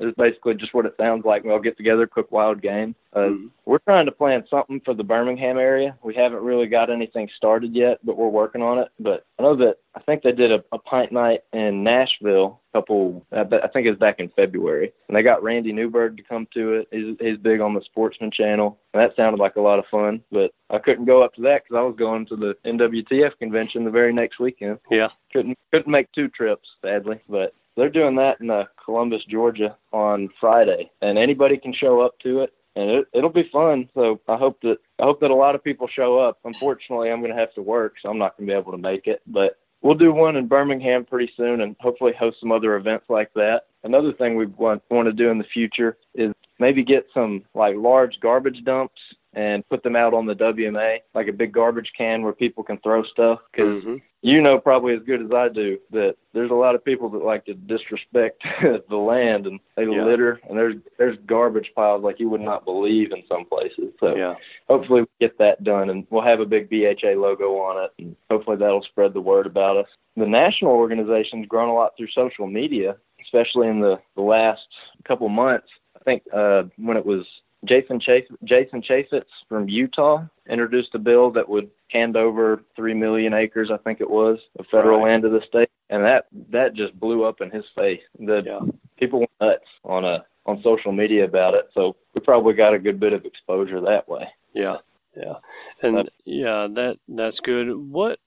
It's 0.00 0.16
basically 0.16 0.54
just 0.54 0.74
what 0.74 0.86
it 0.86 0.94
sounds 0.98 1.24
like. 1.24 1.44
We 1.44 1.50
all 1.50 1.60
get 1.60 1.76
together, 1.76 2.06
cook 2.06 2.30
wild 2.32 2.60
game. 2.62 2.94
Uh, 3.14 3.18
mm-hmm. 3.18 3.46
We're 3.64 3.78
trying 3.78 4.06
to 4.06 4.12
plan 4.12 4.44
something 4.50 4.80
for 4.84 4.94
the 4.94 5.04
Birmingham 5.04 5.56
area. 5.56 5.96
We 6.02 6.14
haven't 6.14 6.42
really 6.42 6.66
got 6.66 6.90
anything 6.90 7.28
started 7.36 7.74
yet, 7.74 7.98
but 8.04 8.16
we're 8.16 8.28
working 8.28 8.62
on 8.62 8.78
it. 8.78 8.88
But 8.98 9.24
I 9.38 9.42
know 9.42 9.56
that 9.56 9.76
I 9.94 10.00
think 10.00 10.22
they 10.22 10.32
did 10.32 10.50
a, 10.50 10.64
a 10.72 10.78
pint 10.78 11.12
night 11.12 11.40
in 11.52 11.84
Nashville 11.84 12.60
a 12.72 12.78
couple. 12.78 13.24
I 13.32 13.44
think 13.44 13.86
it 13.86 13.90
was 13.90 13.98
back 13.98 14.18
in 14.18 14.30
February, 14.30 14.92
and 15.08 15.16
they 15.16 15.22
got 15.22 15.42
Randy 15.42 15.72
Newberg 15.72 16.16
to 16.16 16.22
come 16.24 16.48
to 16.54 16.74
it. 16.74 16.88
He's 16.90 17.16
he's 17.20 17.38
big 17.38 17.60
on 17.60 17.74
the 17.74 17.82
Sportsman 17.82 18.32
Channel, 18.32 18.78
and 18.92 19.02
that 19.02 19.14
sounded 19.16 19.38
like 19.38 19.56
a 19.56 19.60
lot 19.60 19.78
of 19.78 19.84
fun. 19.90 20.22
But 20.32 20.50
I 20.70 20.78
couldn't 20.78 21.04
go 21.04 21.22
up 21.22 21.34
to 21.34 21.42
that 21.42 21.62
because 21.62 21.78
I 21.78 21.82
was 21.82 21.94
going 21.96 22.26
to 22.26 22.36
the 22.36 22.54
NWTF 22.66 23.38
convention 23.38 23.84
the 23.84 23.90
very 23.90 24.12
next 24.12 24.40
weekend. 24.40 24.78
Yeah, 24.90 25.08
couldn't 25.32 25.56
couldn't 25.72 25.92
make 25.92 26.10
two 26.12 26.28
trips 26.28 26.68
sadly, 26.82 27.20
but 27.28 27.54
they're 27.76 27.90
doing 27.90 28.16
that 28.16 28.40
in 28.40 28.50
uh, 28.50 28.64
Columbus, 28.84 29.22
Georgia 29.28 29.76
on 29.92 30.28
Friday, 30.40 30.90
and 31.02 31.18
anybody 31.18 31.56
can 31.56 31.72
show 31.72 32.00
up 32.00 32.18
to 32.20 32.40
it, 32.40 32.52
and 32.76 32.90
it, 32.90 33.06
it'll 33.12 33.30
be 33.30 33.48
fun. 33.52 33.88
So 33.94 34.20
I 34.28 34.36
hope 34.36 34.60
that 34.62 34.76
I 35.00 35.04
hope 35.04 35.20
that 35.20 35.30
a 35.30 35.34
lot 35.34 35.54
of 35.54 35.64
people 35.64 35.88
show 35.88 36.18
up. 36.18 36.38
Unfortunately, 36.44 37.10
I'm 37.10 37.20
going 37.20 37.32
to 37.32 37.38
have 37.38 37.54
to 37.54 37.62
work, 37.62 37.94
so 38.00 38.08
I'm 38.08 38.18
not 38.18 38.36
going 38.36 38.46
to 38.46 38.52
be 38.52 38.58
able 38.58 38.72
to 38.72 38.78
make 38.78 39.06
it, 39.06 39.22
but 39.26 39.58
we'll 39.82 39.94
do 39.94 40.12
one 40.12 40.36
in 40.36 40.48
Birmingham 40.48 41.04
pretty 41.04 41.32
soon, 41.36 41.60
and 41.60 41.76
hopefully 41.80 42.12
host 42.18 42.38
some 42.40 42.52
other 42.52 42.76
events 42.76 43.06
like 43.08 43.32
that. 43.34 43.62
Another 43.84 44.12
thing 44.12 44.36
we 44.36 44.46
want 44.46 44.82
want 44.90 45.06
to 45.06 45.12
do 45.12 45.30
in 45.30 45.38
the 45.38 45.44
future 45.52 45.96
is 46.14 46.32
maybe 46.58 46.82
get 46.84 47.06
some 47.12 47.42
like 47.54 47.76
large 47.76 48.18
garbage 48.20 48.62
dumps 48.64 49.00
and 49.34 49.68
put 49.68 49.82
them 49.82 49.96
out 49.96 50.14
on 50.14 50.26
the 50.26 50.34
WMA, 50.34 50.98
like 51.14 51.28
a 51.28 51.32
big 51.32 51.52
garbage 51.52 51.90
can 51.96 52.22
where 52.22 52.32
people 52.32 52.62
can 52.62 52.78
throw 52.78 53.02
stuff. 53.04 53.40
Because 53.50 53.82
mm-hmm. 53.82 53.96
you 54.22 54.40
know 54.40 54.58
probably 54.58 54.94
as 54.94 55.02
good 55.04 55.22
as 55.22 55.30
I 55.32 55.48
do 55.48 55.78
that 55.90 56.16
there's 56.32 56.50
a 56.50 56.54
lot 56.54 56.74
of 56.74 56.84
people 56.84 57.08
that 57.10 57.24
like 57.24 57.44
to 57.46 57.54
disrespect 57.54 58.42
the 58.88 58.96
land 58.96 59.46
and 59.46 59.60
they 59.76 59.84
yeah. 59.84 60.04
litter, 60.04 60.40
and 60.48 60.58
there's 60.58 60.76
there's 60.98 61.18
garbage 61.26 61.70
piles 61.74 62.02
like 62.02 62.20
you 62.20 62.28
would 62.28 62.40
not 62.40 62.64
believe 62.64 63.12
in 63.12 63.22
some 63.28 63.44
places. 63.44 63.92
So 64.00 64.16
yeah. 64.16 64.34
hopefully 64.68 65.02
we 65.02 65.26
get 65.26 65.38
that 65.38 65.64
done, 65.64 65.90
and 65.90 66.06
we'll 66.10 66.22
have 66.22 66.40
a 66.40 66.46
big 66.46 66.70
BHA 66.70 67.18
logo 67.18 67.56
on 67.58 67.84
it, 67.84 67.90
and 67.98 68.16
hopefully 68.30 68.56
that'll 68.56 68.82
spread 68.82 69.14
the 69.14 69.20
word 69.20 69.46
about 69.46 69.76
us. 69.76 69.88
The 70.16 70.26
national 70.26 70.72
organization's 70.72 71.46
grown 71.46 71.68
a 71.68 71.74
lot 71.74 71.92
through 71.96 72.08
social 72.14 72.46
media, 72.46 72.96
especially 73.24 73.68
in 73.68 73.80
the, 73.80 73.98
the 74.14 74.22
last 74.22 74.62
couple 75.06 75.28
months. 75.28 75.66
I 75.96 76.04
think 76.04 76.22
uh, 76.32 76.64
when 76.76 76.96
it 76.96 77.04
was 77.04 77.24
Jason 77.64 78.00
Chase, 78.00 78.26
Jason 78.44 78.82
Chaffetz 78.82 79.24
from 79.48 79.68
Utah 79.68 80.24
introduced 80.48 80.94
a 80.94 80.98
bill 80.98 81.30
that 81.32 81.48
would 81.48 81.70
hand 81.90 82.16
over 82.16 82.62
three 82.76 82.94
million 82.94 83.32
acres, 83.32 83.70
I 83.72 83.78
think 83.78 84.00
it 84.00 84.10
was, 84.10 84.38
of 84.58 84.66
federal 84.70 84.98
right. 84.98 85.10
land 85.12 85.22
to 85.22 85.28
the 85.28 85.40
state, 85.48 85.70
and 85.90 86.04
that 86.04 86.26
that 86.50 86.74
just 86.74 86.98
blew 86.98 87.24
up 87.24 87.40
in 87.40 87.50
his 87.50 87.64
face. 87.74 88.00
The 88.18 88.42
yeah. 88.44 88.60
people 88.98 89.20
went 89.20 89.30
nuts 89.40 89.64
on 89.84 90.04
a 90.04 90.24
on 90.46 90.62
social 90.62 90.92
media 90.92 91.24
about 91.24 91.54
it, 91.54 91.70
so 91.74 91.96
we 92.14 92.20
probably 92.20 92.54
got 92.54 92.74
a 92.74 92.78
good 92.78 93.00
bit 93.00 93.12
of 93.12 93.24
exposure 93.24 93.80
that 93.80 94.08
way. 94.08 94.28
Yeah, 94.54 94.76
yeah, 95.16 95.34
and 95.82 95.94
But- 95.96 96.12
yeah, 96.24 96.68
that 96.74 96.98
that's 97.08 97.40
good. 97.40 97.74
What 97.74 98.18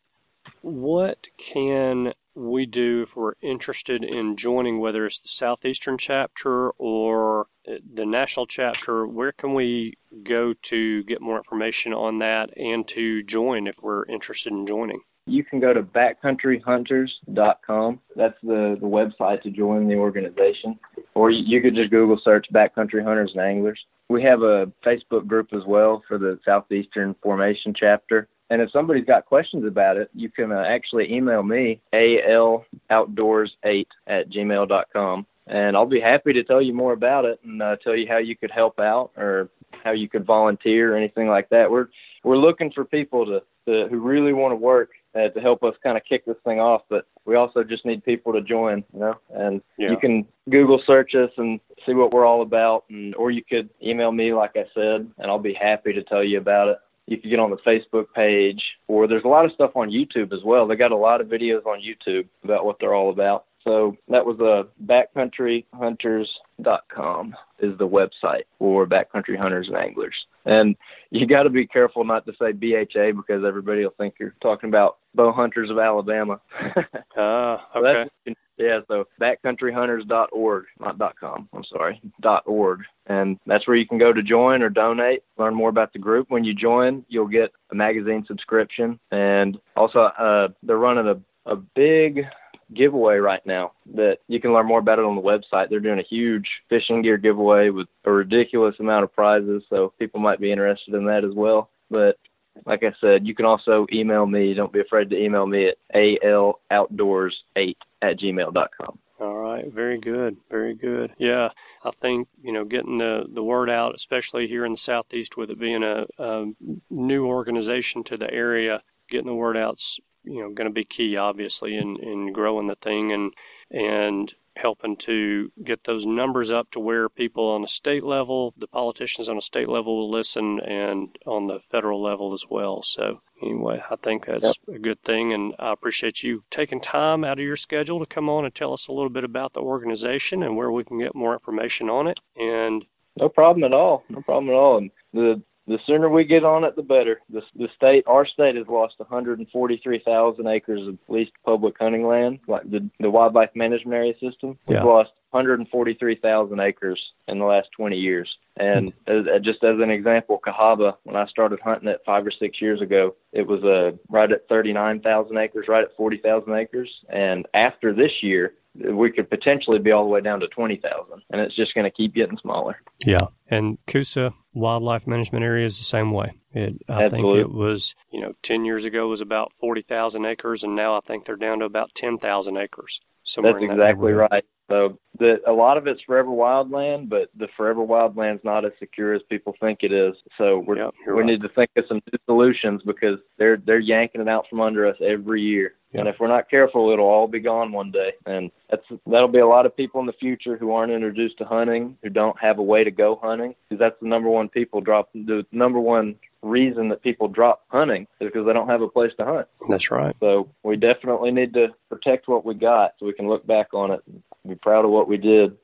what 0.62 1.18
can 1.38 2.14
we 2.38 2.66
do 2.66 3.06
if 3.08 3.16
we're 3.16 3.34
interested 3.42 4.04
in 4.04 4.36
joining, 4.38 4.80
whether 4.80 5.06
it's 5.06 5.20
the 5.20 5.30
southeastern 5.30 5.98
chapter 5.98 6.72
or 6.72 7.48
uh, 7.68 7.74
the 7.94 8.06
national 8.06 8.46
chapter? 8.46 9.08
Where 9.08 9.32
can 9.32 9.54
we 9.54 9.94
go 10.24 10.54
to 10.70 11.04
get 11.04 11.22
more 11.22 11.38
information 11.38 11.94
on 11.94 12.20
that 12.20 12.56
and 12.58 12.86
to 12.90 13.24
join 13.24 13.68
if 13.68 13.76
we're 13.82 14.06
interested 14.06 14.52
in 14.54 14.68
joining? 14.68 15.00
You 15.26 15.44
can 15.44 15.60
go 15.60 15.74
to 15.74 15.84
backcountryhunters.com. 15.84 18.00
That's 18.16 18.38
the, 18.42 18.78
the 18.80 18.88
website 18.88 19.42
to 19.42 19.50
join 19.50 19.88
the 19.88 19.96
organization. 19.96 20.80
Or 21.16 21.32
you, 21.32 21.44
you 21.46 21.62
could 21.62 21.76
just 21.76 21.92
Google 21.92 22.18
search 22.24 22.48
Backcountry 22.54 23.04
Hunters 23.04 23.32
and 23.34 23.42
Anglers. 23.42 23.84
We 24.10 24.24
have 24.24 24.42
a 24.42 24.72
Facebook 24.86 25.28
group 25.28 25.50
as 25.54 25.64
well 25.68 26.02
for 26.08 26.18
the 26.18 26.40
Southeastern 26.46 27.14
Formation 27.22 27.74
chapter. 27.78 28.30
And 28.50 28.62
if 28.62 28.72
somebody's 28.72 29.06
got 29.06 29.26
questions 29.26 29.66
about 29.66 29.98
it, 29.98 30.10
you 30.14 30.30
can 30.30 30.52
uh, 30.52 30.64
actually 30.68 31.14
email 31.14 31.44
me, 31.44 31.82
aloutdoors8 31.94 33.86
at 34.08 34.30
gmail.com. 34.30 35.26
And 35.48 35.78
I'll 35.78 35.86
be 35.86 36.00
happy 36.02 36.34
to 36.34 36.44
tell 36.44 36.62
you 36.62 36.74
more 36.74 36.94
about 36.94 37.26
it 37.26 37.40
and 37.44 37.62
uh, 37.62 37.78
tell 37.78 37.96
you 37.96 38.08
how 38.08 38.18
you 38.18 38.36
could 38.36 38.52
help 38.52 38.80
out 38.80 39.12
or 39.18 39.50
how 39.84 39.92
you 39.92 40.10
could 40.10 40.26
volunteer 40.26 40.94
or 40.94 40.98
anything 40.98 41.28
like 41.28 41.50
that. 41.50 41.70
We're 41.72 41.88
we're 42.24 42.38
looking 42.38 42.72
for 42.72 42.84
people 42.84 43.26
to, 43.26 43.42
to 43.66 43.88
who 43.90 44.00
really 44.00 44.34
want 44.34 44.52
to 44.52 44.56
work 44.58 44.90
uh, 45.16 45.30
to 45.30 45.40
help 45.40 45.64
us 45.64 45.74
kind 45.82 45.98
of 45.98 46.04
kick 46.04 46.26
this 46.26 46.36
thing 46.44 46.60
off, 46.60 46.82
but 46.90 47.08
we 47.26 47.36
also 47.36 47.64
just 47.64 47.86
need 47.86 48.04
people 48.04 48.34
to 48.34 48.42
join, 48.42 48.84
you 48.94 49.00
know. 49.00 49.16
And 49.34 49.62
Yeah. 49.78 49.92
you 49.92 49.98
can 49.98 50.28
Google 50.50 50.82
search 50.86 51.16
us 51.16 51.32
and 51.38 51.60
see 51.86 51.94
what 51.94 52.12
we're 52.12 52.26
all 52.26 52.42
about, 52.42 52.86
and 52.90 53.16
or 53.16 53.32
you 53.32 53.44
could 53.44 53.70
email 53.82 54.12
me, 54.12 54.34
like 54.34 54.56
I 54.56 54.66
said, 54.74 55.10
and 55.18 55.32
I'll 55.32 55.40
be 55.40 55.54
happy 55.54 55.94
to 55.94 56.04
tell 56.04 56.24
you 56.24 56.38
about 56.38 56.68
it. 56.70 56.78
You 57.08 57.18
can 57.18 57.30
get 57.30 57.40
on 57.40 57.50
the 57.50 57.58
Facebook 57.58 58.08
page, 58.14 58.62
or 58.88 59.08
there's 59.08 59.24
a 59.24 59.28
lot 59.30 59.46
of 59.46 59.52
stuff 59.54 59.72
on 59.76 59.90
YouTube 59.90 60.34
as 60.34 60.44
well. 60.44 60.68
They 60.68 60.76
got 60.76 60.92
a 60.92 60.98
lot 60.98 61.22
of 61.22 61.28
videos 61.28 61.66
on 61.66 61.82
YouTube 61.82 62.28
about 62.44 62.66
what 62.66 62.78
they're 62.80 62.94
all 62.94 63.10
about. 63.10 63.46
So 63.64 63.98
that 64.10 64.26
was 64.26 64.40
uh, 64.40 64.64
backcountryhunters.com 64.86 67.36
is 67.60 67.78
the 67.78 67.88
website 67.88 68.44
for 68.60 68.86
backcountry 68.86 69.38
hunters 69.38 69.68
and 69.68 69.78
anglers. 69.78 70.16
And 70.46 70.76
you 71.10 71.26
got 71.28 71.44
to 71.44 71.50
be 71.50 71.66
careful 71.68 72.04
not 72.06 72.26
to 72.26 72.34
say 72.40 72.52
BHA 72.52 73.12
because 73.16 73.44
everybody 73.46 73.84
will 73.84 73.94
think 73.98 74.16
you're 74.20 74.36
talking 74.42 74.70
about 74.70 74.98
bow 75.16 75.32
hunters 75.32 75.70
of 75.70 75.80
Alabama. 75.80 76.40
Ah, 77.20 77.68
So 77.74 77.80
okay. 77.80 78.10
that's- 78.26 78.36
yeah, 78.60 78.80
so 78.88 79.06
backcountryhunters.org, 79.20 80.66
not 80.80 81.00
dot 81.00 81.16
.com, 81.20 81.50
I'm 81.54 81.64
sorry, 81.64 82.00
dot 82.22 82.44
.org. 82.46 82.82
And 83.08 83.40
that's 83.46 83.68
where 83.68 83.78
you 83.78 83.88
can 83.88 83.98
go 83.98 84.12
to 84.12 84.22
join 84.22 84.62
or 84.62 84.70
donate, 84.70 85.24
learn 85.38 85.56
more 85.56 85.70
about 85.70 85.94
the 85.94 86.00
group. 86.00 86.30
When 86.30 86.44
you 86.44 86.54
join, 86.54 87.06
you'll 87.08 87.28
get 87.28 87.52
a 87.72 87.76
magazine 87.76 88.26
subscription. 88.28 89.00
And 89.12 89.58
also, 89.76 90.02
uh, 90.02 90.50
they're 90.62 90.78
running 90.78 91.08
a, 91.08 91.52
a 91.52 91.56
big 91.56 92.26
giveaway 92.74 93.16
right 93.16 93.46
now 93.46 93.72
that 93.96 94.18
you 94.28 94.42
can 94.42 94.54
learn 94.54 94.66
more 94.66 94.80
about 94.80 95.00
it 95.00 95.06
on 95.06 95.16
the 95.16 95.22
website. 95.22 95.70
They're 95.70 95.80
doing 95.80 96.00
a 96.00 96.04
huge 96.04 96.48
fishing 96.70 97.02
gear 97.02 97.18
giveaway 97.18 97.70
with 97.70 97.88
a 98.06 98.12
ridiculous 98.12 98.76
amount 98.80 99.06
of 99.06 99.14
prizes, 99.14 99.64
so 99.70 99.94
people 100.00 100.20
might 100.20 100.42
be 100.42 100.52
interested 100.52 100.94
in 100.94 101.06
that 101.06 101.24
as 101.24 101.34
well. 101.34 101.70
But 101.90 102.18
like 102.66 102.84
I 102.84 102.94
said, 103.00 103.26
you 103.26 103.36
can 103.36 103.46
also 103.46 103.88
email 103.94 104.26
me. 104.26 104.54
Don't 104.54 104.74
be 104.74 104.82
afraid 104.82 105.10
to 105.12 105.18
email 105.18 105.46
me 105.46 105.68
at 105.68 105.78
aloutdoors8 105.96 107.76
at 108.02 108.20
gmail.com. 108.20 109.00
All 109.20 109.36
right, 109.36 109.66
very 109.72 109.98
good, 109.98 110.38
very 110.50 110.76
good. 110.76 111.12
Yeah, 111.18 111.50
I 111.84 111.92
think 112.02 112.28
you 112.44 112.52
know 112.52 112.66
getting 112.66 112.98
the 113.00 113.26
the 113.28 113.44
word 113.44 113.70
out, 113.70 113.96
especially 113.96 114.48
here 114.48 114.64
in 114.64 114.74
the 114.74 114.78
southeast, 114.78 115.36
with 115.36 115.50
it 115.50 115.60
being 115.60 115.84
a, 115.84 116.06
a 116.20 116.46
new 116.92 117.26
organization 117.26 118.04
to 118.06 118.18
the 118.18 118.32
area, 118.32 118.84
getting 119.10 119.28
the 119.28 119.34
word 119.34 119.58
out's 119.58 120.00
you 120.24 120.42
know 120.42 120.52
going 120.52 120.68
to 120.68 120.74
be 120.74 120.86
key, 120.86 121.18
obviously, 121.18 121.76
in 121.78 121.98
in 121.98 122.32
growing 122.32 122.68
the 122.68 122.76
thing 122.76 123.12
and 123.12 123.34
and 123.72 124.36
helping 124.62 124.98
to 124.98 125.52
get 125.64 125.84
those 125.86 126.06
numbers 126.06 126.50
up 126.50 126.70
to 126.72 126.80
where 126.80 127.10
people 127.10 127.50
on 127.50 127.62
the 127.62 127.68
state 127.68 128.04
level, 128.04 128.54
the 128.58 128.68
politicians 128.68 129.30
on 129.30 129.36
the 129.36 129.42
state 129.42 129.70
level 129.70 129.98
will 129.98 130.12
listen, 130.12 130.60
and 130.60 131.16
on 131.26 131.48
the 131.48 131.60
federal 131.72 132.02
level 132.02 132.34
as 132.34 132.44
well. 132.50 132.84
So 132.84 133.22
anyway, 133.42 133.82
I 133.90 133.96
think 133.98 134.26
that's 134.26 134.58
a 134.74 134.80
good 134.80 135.02
thing, 135.04 135.34
and 135.34 135.54
I 135.60 135.72
appreciate 135.74 136.24
you 136.24 136.44
taking 136.52 136.82
time 136.82 137.24
out 137.24 137.40
of 137.40 137.46
your 137.46 137.58
schedule 137.58 138.00
to 138.00 138.06
come 138.06 138.30
on 138.30 138.46
and 138.46 138.54
tell 138.54 138.74
us 138.74 138.88
a 138.88 138.94
little 138.94 139.10
bit 139.10 139.24
about 139.24 139.54
the 139.54 139.62
organization 139.62 140.44
and 140.44 140.56
where 140.58 140.72
we 140.72 140.84
can 140.84 141.00
get 141.00 141.16
more 141.16 141.34
information 141.34 141.90
on 141.90 142.08
it. 142.08 142.20
And 142.36 142.86
No 143.20 143.30
problem 143.30 143.64
at 143.64 143.74
all. 143.74 144.04
No 144.10 144.22
problem 144.22 144.50
at 144.50 144.56
all. 144.56 144.78
And 144.78 144.92
the 145.14 145.42
the 145.68 145.80
sooner 145.86 146.10
we 146.10 146.24
get 146.24 146.44
on 146.46 146.64
it, 146.64 146.76
the 146.76 146.82
better. 146.82 147.22
The 147.30 147.42
the 147.56 147.68
state, 147.76 148.04
our 148.08 148.26
state, 148.26 148.56
has 148.56 148.68
lost 148.68 148.96
143,000 149.00 150.48
acres 150.48 150.88
of 150.88 150.98
leased 151.10 151.34
public 151.46 151.76
hunting 151.80 152.08
land, 152.08 152.40
like 152.48 152.70
the 152.70 152.90
the 153.00 153.10
wildlife 153.10 153.50
management 153.54 153.96
area 153.96 154.14
system. 154.20 154.58
We've 154.66 154.78
Yeah. 154.78 154.84
lost 154.84 155.12
143,000 155.32 156.60
acres 156.60 157.12
in 157.28 157.38
the 157.40 157.46
last 157.46 157.70
20 157.76 157.98
years. 157.98 158.38
And 158.56 158.94
as, 159.08 159.28
uh, 159.28 159.40
just 159.40 159.64
as 159.64 159.80
an 159.80 159.92
example, 159.92 160.40
Cahaba, 160.44 160.96
when 161.04 161.16
I 161.18 161.26
started 161.28 161.60
hunting 161.60 161.90
it 161.90 162.02
five 162.06 162.26
or 162.26 162.32
six 162.32 162.62
years 162.62 162.82
ago, 162.82 163.14
it 163.34 163.46
was 163.46 163.64
uh, 163.64 163.92
right 164.10 164.32
at 164.32 164.48
39,000 164.48 165.38
acres, 165.38 165.68
right 165.68 165.84
at 165.84 165.96
40,000 165.98 166.54
acres. 166.54 166.90
And 167.10 167.46
after 167.54 167.94
this 167.94 168.24
year, 168.24 168.54
we 168.78 169.12
could 169.12 169.30
potentially 169.30 169.80
be 169.80 169.92
all 169.92 170.04
the 170.04 170.10
way 170.10 170.22
down 170.22 170.40
to 170.40 170.48
20,000, 170.48 171.22
and 171.30 171.42
it's 171.42 171.56
just 171.56 171.74
going 171.74 171.86
to 171.86 171.92
keep 171.92 172.14
getting 172.14 172.38
smaller. 172.38 172.78
Yeah, 173.00 173.28
and 173.50 173.78
Coosa 173.88 174.34
Wildlife 174.54 175.08
Management 175.08 175.44
Area 175.44 175.66
is 175.66 175.78
the 175.78 175.84
same 175.84 176.12
way. 176.12 176.34
It, 176.54 176.76
I 176.90 177.04
Absolutely. 177.04 177.40
think 177.40 177.50
it 177.50 177.54
was, 177.54 177.96
you 178.12 178.22
know, 178.22 178.34
10 178.44 178.66
years 178.66 178.86
ago 178.86 179.08
was 179.08 179.22
about 179.22 179.52
40,000 179.60 180.26
acres, 180.26 180.64
and 180.64 180.76
now 180.76 180.96
I 180.98 181.02
think 181.08 181.26
they're 181.26 181.36
down 181.36 181.60
to 181.60 181.66
about 181.66 181.92
10,000 181.96 182.58
acres. 182.58 183.00
somewhere 183.24 183.54
That's 183.54 183.68
that 183.68 183.74
exactly 183.74 184.14
right. 184.14 184.44
So 184.70 185.00
the 185.18 185.38
a 185.48 185.52
lot 185.52 185.78
of 185.78 185.88
it's 185.88 186.02
forever 186.02 186.30
wildland, 186.30 187.08
but 187.08 187.30
the 187.38 187.48
forever 187.56 187.82
wildland's 187.86 188.44
not 188.44 188.66
as 188.66 188.74
secure 188.80 189.14
as 189.14 189.22
people 189.30 189.56
think 189.60 189.80
it 189.82 189.94
is. 189.94 190.14
So 190.38 190.60
we're 190.60 190.78
Yep, 190.78 190.94
we 191.08 191.14
right. 191.14 191.26
need 191.26 191.42
to 191.42 191.50
think 191.50 191.70
of 191.78 191.86
some 191.88 192.02
new 192.12 192.20
solutions 192.26 192.82
because 192.86 193.20
they're 193.38 193.58
they're 193.58 193.80
yanking 193.80 194.20
it 194.20 194.28
out 194.28 194.46
from 194.50 194.60
under 194.60 194.86
us 194.86 194.98
every 195.02 195.42
year. 195.42 195.76
And 195.94 196.08
if 196.08 196.20
we're 196.20 196.28
not 196.28 196.50
careful, 196.50 196.92
it'll 196.92 197.06
all 197.06 197.28
be 197.28 197.40
gone 197.40 197.72
one 197.72 197.92
day. 197.92 198.14
And 198.26 198.52
that's 198.70 198.84
that'll 199.08 199.28
be 199.28 199.40
a 199.40 199.48
lot 199.48 199.66
of 199.66 199.76
people 199.76 200.00
in 200.00 200.06
the 200.06 200.14
future 200.14 200.58
who 200.58 200.72
aren't 200.72 200.92
introduced 200.92 201.38
to 201.40 201.46
hunting, 201.46 201.98
who 202.04 202.10
don't 202.10 202.38
have 202.40 202.60
a 202.60 202.64
way 202.64 202.84
to 202.84 202.92
go 202.92 203.20
hunting, 203.22 203.56
because 203.68 203.80
that's 203.80 204.00
the 204.02 204.08
number 204.08 204.30
one 204.30 204.50
people 204.50 204.82
drop 204.82 205.10
the 205.14 205.46
number 205.52 205.80
one 205.80 206.16
reason 206.44 206.90
that 206.90 207.02
people 207.02 207.28
drop 207.28 207.64
hunting 207.70 208.04
is 208.20 208.28
because 208.28 208.46
they 208.46 208.54
don't 208.54 208.70
have 208.70 208.82
a 208.82 208.88
place 208.88 209.12
to 209.18 209.26
hunt. 209.26 209.48
That's 209.70 209.90
right. 209.90 210.16
So 210.20 210.50
we 210.64 210.76
definitely 210.76 211.32
need 211.32 211.54
to 211.54 211.70
protect 211.90 212.28
what 212.28 212.46
we 212.46 212.54
got 212.54 212.94
so 213.00 213.06
we 213.06 213.14
can 213.14 213.28
look 213.28 213.46
back 213.48 213.74
on 213.74 213.92
it 213.92 214.02
and 214.06 214.22
be 214.48 214.56
proud 214.56 214.86
of 214.86 214.92
what 214.92 215.08
we 215.08 215.18
did. 215.18 215.58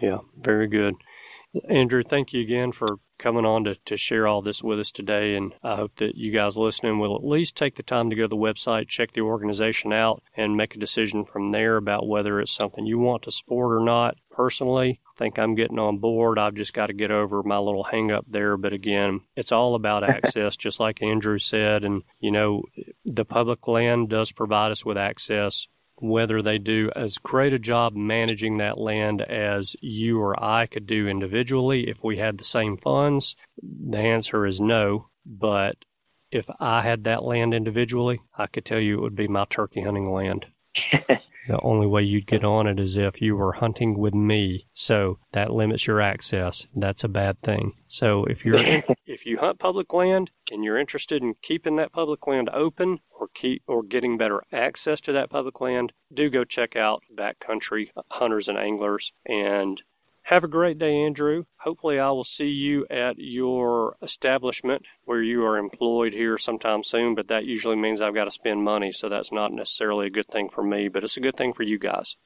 Yeah, 0.00 0.18
very 0.42 0.66
good. 0.66 0.94
Andrew, 1.68 2.04
thank 2.08 2.32
you 2.32 2.40
again 2.42 2.70
for 2.70 2.98
coming 3.18 3.44
on 3.44 3.64
to, 3.64 3.74
to 3.86 3.96
share 3.96 4.26
all 4.26 4.40
this 4.40 4.62
with 4.62 4.78
us 4.78 4.92
today. 4.92 5.34
And 5.34 5.52
I 5.64 5.74
hope 5.74 5.96
that 5.96 6.14
you 6.14 6.30
guys 6.30 6.56
listening 6.56 7.00
will 7.00 7.16
at 7.16 7.24
least 7.24 7.56
take 7.56 7.76
the 7.76 7.82
time 7.82 8.08
to 8.10 8.16
go 8.16 8.22
to 8.22 8.28
the 8.28 8.36
website, 8.36 8.86
check 8.86 9.12
the 9.12 9.22
organization 9.22 9.92
out, 9.92 10.22
and 10.36 10.56
make 10.56 10.76
a 10.76 10.78
decision 10.78 11.24
from 11.24 11.50
there 11.50 11.76
about 11.76 12.06
whether 12.06 12.40
it's 12.40 12.54
something 12.54 12.86
you 12.86 13.00
want 13.00 13.24
to 13.24 13.32
support 13.32 13.76
or 13.76 13.84
not. 13.84 14.16
Personally, 14.30 15.00
I 15.04 15.18
think 15.18 15.40
I'm 15.40 15.56
getting 15.56 15.80
on 15.80 15.98
board. 15.98 16.38
I've 16.38 16.54
just 16.54 16.72
got 16.72 16.86
to 16.86 16.92
get 16.92 17.10
over 17.10 17.42
my 17.42 17.58
little 17.58 17.84
hang 17.84 18.12
up 18.12 18.26
there. 18.28 18.56
But 18.56 18.72
again, 18.72 19.20
it's 19.34 19.50
all 19.50 19.74
about 19.74 20.04
access, 20.08 20.54
just 20.54 20.78
like 20.78 21.02
Andrew 21.02 21.40
said. 21.40 21.82
And, 21.82 22.04
you 22.20 22.30
know, 22.30 22.62
the 23.04 23.24
public 23.24 23.66
land 23.66 24.08
does 24.08 24.30
provide 24.30 24.70
us 24.70 24.84
with 24.84 24.96
access 24.96 25.66
whether 26.00 26.42
they 26.42 26.58
do 26.58 26.90
as 26.96 27.18
great 27.18 27.52
a 27.52 27.58
job 27.58 27.94
managing 27.94 28.58
that 28.58 28.78
land 28.78 29.22
as 29.22 29.74
you 29.80 30.20
or 30.20 30.42
I 30.42 30.66
could 30.66 30.86
do 30.86 31.08
individually 31.08 31.88
if 31.88 32.02
we 32.02 32.16
had 32.16 32.38
the 32.38 32.44
same 32.44 32.76
funds? 32.76 33.36
The 33.62 33.98
answer 33.98 34.46
is 34.46 34.60
no. 34.60 35.08
But 35.24 35.76
if 36.30 36.46
I 36.58 36.82
had 36.82 37.04
that 37.04 37.24
land 37.24 37.54
individually, 37.54 38.20
I 38.36 38.46
could 38.46 38.64
tell 38.64 38.80
you 38.80 38.98
it 38.98 39.02
would 39.02 39.16
be 39.16 39.28
my 39.28 39.46
turkey 39.50 39.82
hunting 39.82 40.10
land. 40.10 40.46
The 41.48 41.60
only 41.62 41.88
way 41.88 42.02
you'd 42.04 42.28
get 42.28 42.44
on 42.44 42.68
it 42.68 42.78
is 42.78 42.96
if 42.96 43.20
you 43.20 43.34
were 43.34 43.52
hunting 43.54 43.98
with 43.98 44.14
me. 44.14 44.68
So 44.72 45.18
that 45.32 45.52
limits 45.52 45.84
your 45.84 46.00
access. 46.00 46.64
That's 46.76 47.02
a 47.02 47.08
bad 47.08 47.40
thing. 47.40 47.72
So 47.88 48.24
if 48.26 48.44
you're 48.44 48.58
if 49.06 49.26
you 49.26 49.36
hunt 49.36 49.58
public 49.58 49.92
land 49.92 50.30
and 50.50 50.64
you're 50.64 50.78
interested 50.78 51.22
in 51.22 51.34
keeping 51.42 51.76
that 51.76 51.92
public 51.92 52.26
land 52.26 52.48
open 52.50 53.00
or 53.10 53.28
keep 53.34 53.62
or 53.66 53.82
getting 53.82 54.18
better 54.18 54.42
access 54.52 55.00
to 55.02 55.12
that 55.12 55.30
public 55.30 55.60
land, 55.60 55.92
do 56.12 56.28
go 56.30 56.44
check 56.44 56.76
out 56.76 57.02
Backcountry 57.14 57.90
Hunters 58.10 58.48
and 58.48 58.58
Anglers 58.58 59.12
and 59.26 59.82
have 60.22 60.44
a 60.44 60.48
great 60.48 60.78
day, 60.78 60.96
Andrew. 61.04 61.44
Hopefully, 61.58 61.98
I 61.98 62.10
will 62.10 62.24
see 62.24 62.44
you 62.44 62.86
at 62.88 63.18
your 63.18 63.96
establishment 64.02 64.82
where 65.04 65.22
you 65.22 65.44
are 65.44 65.58
employed 65.58 66.12
here 66.12 66.38
sometime 66.38 66.84
soon, 66.84 67.14
but 67.14 67.28
that 67.28 67.44
usually 67.44 67.76
means 67.76 68.00
I've 68.00 68.14
got 68.14 68.24
to 68.26 68.30
spend 68.30 68.62
money, 68.62 68.92
so 68.92 69.08
that's 69.08 69.32
not 69.32 69.52
necessarily 69.52 70.06
a 70.06 70.10
good 70.10 70.28
thing 70.28 70.48
for 70.48 70.62
me, 70.62 70.88
but 70.88 71.04
it's 71.04 71.16
a 71.16 71.20
good 71.20 71.36
thing 71.36 71.52
for 71.52 71.64
you 71.64 71.78
guys. 71.78 72.16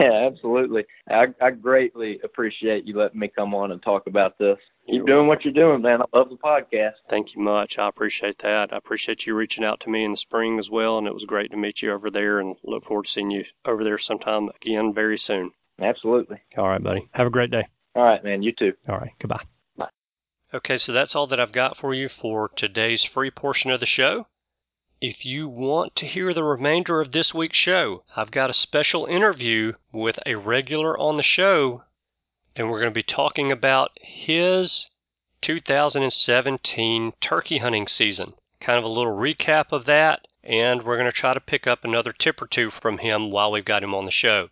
yeah, 0.00 0.26
absolutely. 0.26 0.84
I, 1.08 1.26
I 1.40 1.50
greatly 1.50 2.18
appreciate 2.24 2.86
you 2.86 2.98
letting 2.98 3.20
me 3.20 3.28
come 3.28 3.54
on 3.54 3.72
and 3.72 3.82
talk 3.82 4.06
about 4.06 4.36
this. 4.38 4.58
Keep 4.86 4.96
You're 4.96 5.06
doing 5.06 5.28
what 5.28 5.44
you're 5.44 5.54
doing, 5.54 5.80
man. 5.80 6.02
I 6.02 6.18
love 6.18 6.30
the 6.30 6.36
podcast. 6.36 6.94
Thank 7.08 7.34
you 7.34 7.42
much. 7.42 7.78
I 7.78 7.88
appreciate 7.88 8.38
that. 8.42 8.72
I 8.72 8.76
appreciate 8.76 9.26
you 9.26 9.34
reaching 9.34 9.64
out 9.64 9.80
to 9.80 9.90
me 9.90 10.04
in 10.04 10.10
the 10.10 10.16
spring 10.16 10.58
as 10.58 10.68
well, 10.70 10.98
and 10.98 11.06
it 11.06 11.14
was 11.14 11.24
great 11.24 11.50
to 11.52 11.56
meet 11.56 11.82
you 11.82 11.92
over 11.92 12.10
there 12.10 12.40
and 12.40 12.56
look 12.64 12.84
forward 12.84 13.06
to 13.06 13.10
seeing 13.12 13.30
you 13.30 13.44
over 13.64 13.84
there 13.84 13.98
sometime 13.98 14.50
again 14.60 14.92
very 14.92 15.18
soon. 15.18 15.52
Absolutely. 15.80 16.40
All 16.56 16.68
right, 16.68 16.82
buddy. 16.82 17.08
Have 17.12 17.26
a 17.26 17.30
great 17.30 17.50
day. 17.50 17.66
All 17.94 18.04
right, 18.04 18.22
man. 18.24 18.42
You 18.42 18.52
too. 18.52 18.72
All 18.88 18.98
right. 18.98 19.12
Goodbye. 19.20 19.44
Bye. 19.76 19.88
Okay, 20.52 20.76
so 20.76 20.92
that's 20.92 21.14
all 21.16 21.26
that 21.28 21.40
I've 21.40 21.52
got 21.52 21.76
for 21.76 21.94
you 21.94 22.08
for 22.08 22.50
today's 22.54 23.02
free 23.02 23.30
portion 23.30 23.70
of 23.70 23.80
the 23.80 23.86
show. 23.86 24.26
If 25.00 25.26
you 25.26 25.48
want 25.48 25.96
to 25.96 26.06
hear 26.06 26.32
the 26.32 26.44
remainder 26.44 27.00
of 27.00 27.12
this 27.12 27.34
week's 27.34 27.58
show, 27.58 28.04
I've 28.16 28.30
got 28.30 28.50
a 28.50 28.54
special 28.54 29.04
interview 29.06 29.72
with 29.92 30.18
a 30.24 30.36
regular 30.36 30.98
on 30.98 31.16
the 31.16 31.22
show, 31.22 31.82
and 32.56 32.70
we're 32.70 32.80
going 32.80 32.92
to 32.92 32.94
be 32.94 33.02
talking 33.02 33.52
about 33.52 33.90
his 34.00 34.88
2017 35.42 37.12
turkey 37.20 37.58
hunting 37.58 37.86
season. 37.86 38.34
kind 38.60 38.78
of 38.78 38.84
a 38.84 38.88
little 38.88 39.14
recap 39.14 39.72
of 39.72 39.84
that, 39.84 40.26
and 40.42 40.82
we're 40.82 40.96
going 40.96 41.10
to 41.10 41.12
try 41.12 41.34
to 41.34 41.40
pick 41.40 41.66
up 41.66 41.84
another 41.84 42.12
tip 42.12 42.40
or 42.40 42.46
two 42.46 42.70
from 42.70 42.98
him 42.98 43.30
while 43.30 43.50
we've 43.52 43.64
got 43.64 43.82
him 43.82 43.94
on 43.94 44.06
the 44.06 44.10
show. 44.10 44.48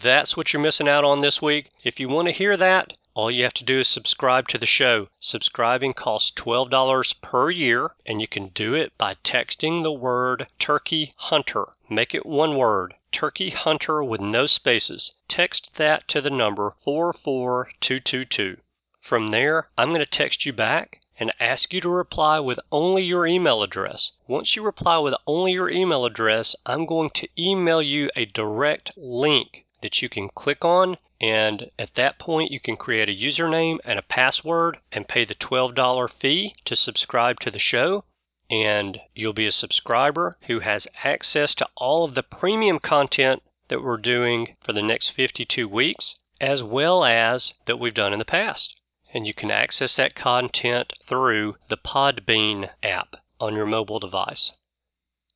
That's 0.00 0.36
what 0.36 0.52
you're 0.52 0.62
missing 0.62 0.88
out 0.88 1.04
on 1.04 1.20
this 1.20 1.42
week. 1.42 1.68
If 1.84 2.00
you 2.00 2.08
want 2.08 2.28
to 2.28 2.32
hear 2.32 2.56
that, 2.56 2.94
all 3.14 3.30
you 3.30 3.42
have 3.42 3.52
to 3.54 3.64
do 3.64 3.80
is 3.80 3.88
subscribe 3.88 4.48
to 4.48 4.56
the 4.56 4.64
show. 4.64 5.08
Subscribing 5.20 5.92
costs 5.92 6.30
$12 6.30 7.20
per 7.20 7.50
year, 7.50 7.90
and 8.06 8.20
you 8.20 8.26
can 8.26 8.48
do 8.48 8.72
it 8.72 8.96
by 8.96 9.16
texting 9.16 9.82
the 9.82 9.92
word 9.92 10.48
Turkey 10.58 11.12
Hunter. 11.16 11.74
Make 11.90 12.14
it 12.14 12.24
one 12.24 12.56
word 12.56 12.94
Turkey 13.12 13.50
Hunter 13.50 14.02
with 14.02 14.22
no 14.22 14.46
spaces. 14.46 15.12
Text 15.28 15.74
that 15.76 16.08
to 16.08 16.22
the 16.22 16.30
number 16.30 16.72
44222. 16.84 18.56
From 18.98 19.26
there, 19.26 19.68
I'm 19.76 19.90
going 19.90 20.00
to 20.00 20.06
text 20.06 20.46
you 20.46 20.54
back 20.54 21.00
and 21.18 21.34
ask 21.38 21.74
you 21.74 21.82
to 21.82 21.90
reply 21.90 22.40
with 22.40 22.58
only 22.70 23.02
your 23.02 23.26
email 23.26 23.62
address. 23.62 24.12
Once 24.26 24.56
you 24.56 24.62
reply 24.62 24.96
with 24.96 25.14
only 25.26 25.52
your 25.52 25.68
email 25.68 26.06
address, 26.06 26.56
I'm 26.64 26.86
going 26.86 27.10
to 27.10 27.28
email 27.38 27.82
you 27.82 28.08
a 28.16 28.24
direct 28.24 28.96
link 28.96 29.66
that 29.82 30.00
you 30.00 30.08
can 30.08 30.28
click 30.30 30.64
on 30.64 30.96
and 31.22 31.70
at 31.78 31.94
that 31.94 32.18
point, 32.18 32.50
you 32.50 32.58
can 32.58 32.76
create 32.76 33.08
a 33.08 33.14
username 33.14 33.78
and 33.84 33.96
a 33.96 34.02
password 34.02 34.80
and 34.90 35.06
pay 35.06 35.24
the 35.24 35.36
$12 35.36 36.10
fee 36.10 36.56
to 36.64 36.74
subscribe 36.74 37.38
to 37.40 37.50
the 37.52 37.60
show. 37.60 38.04
And 38.50 39.00
you'll 39.14 39.32
be 39.32 39.46
a 39.46 39.52
subscriber 39.52 40.36
who 40.42 40.58
has 40.58 40.88
access 41.04 41.54
to 41.54 41.68
all 41.76 42.02
of 42.04 42.16
the 42.16 42.24
premium 42.24 42.80
content 42.80 43.44
that 43.68 43.84
we're 43.84 43.98
doing 43.98 44.56
for 44.62 44.72
the 44.72 44.82
next 44.82 45.10
52 45.10 45.68
weeks, 45.68 46.18
as 46.40 46.60
well 46.60 47.04
as 47.04 47.54
that 47.66 47.78
we've 47.78 47.94
done 47.94 48.12
in 48.12 48.18
the 48.18 48.24
past. 48.24 48.74
And 49.14 49.24
you 49.24 49.32
can 49.32 49.52
access 49.52 49.94
that 49.94 50.16
content 50.16 50.92
through 51.06 51.56
the 51.68 51.76
Podbean 51.76 52.70
app 52.82 53.14
on 53.38 53.54
your 53.54 53.66
mobile 53.66 54.00
device. 54.00 54.50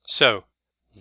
So, 0.05 0.47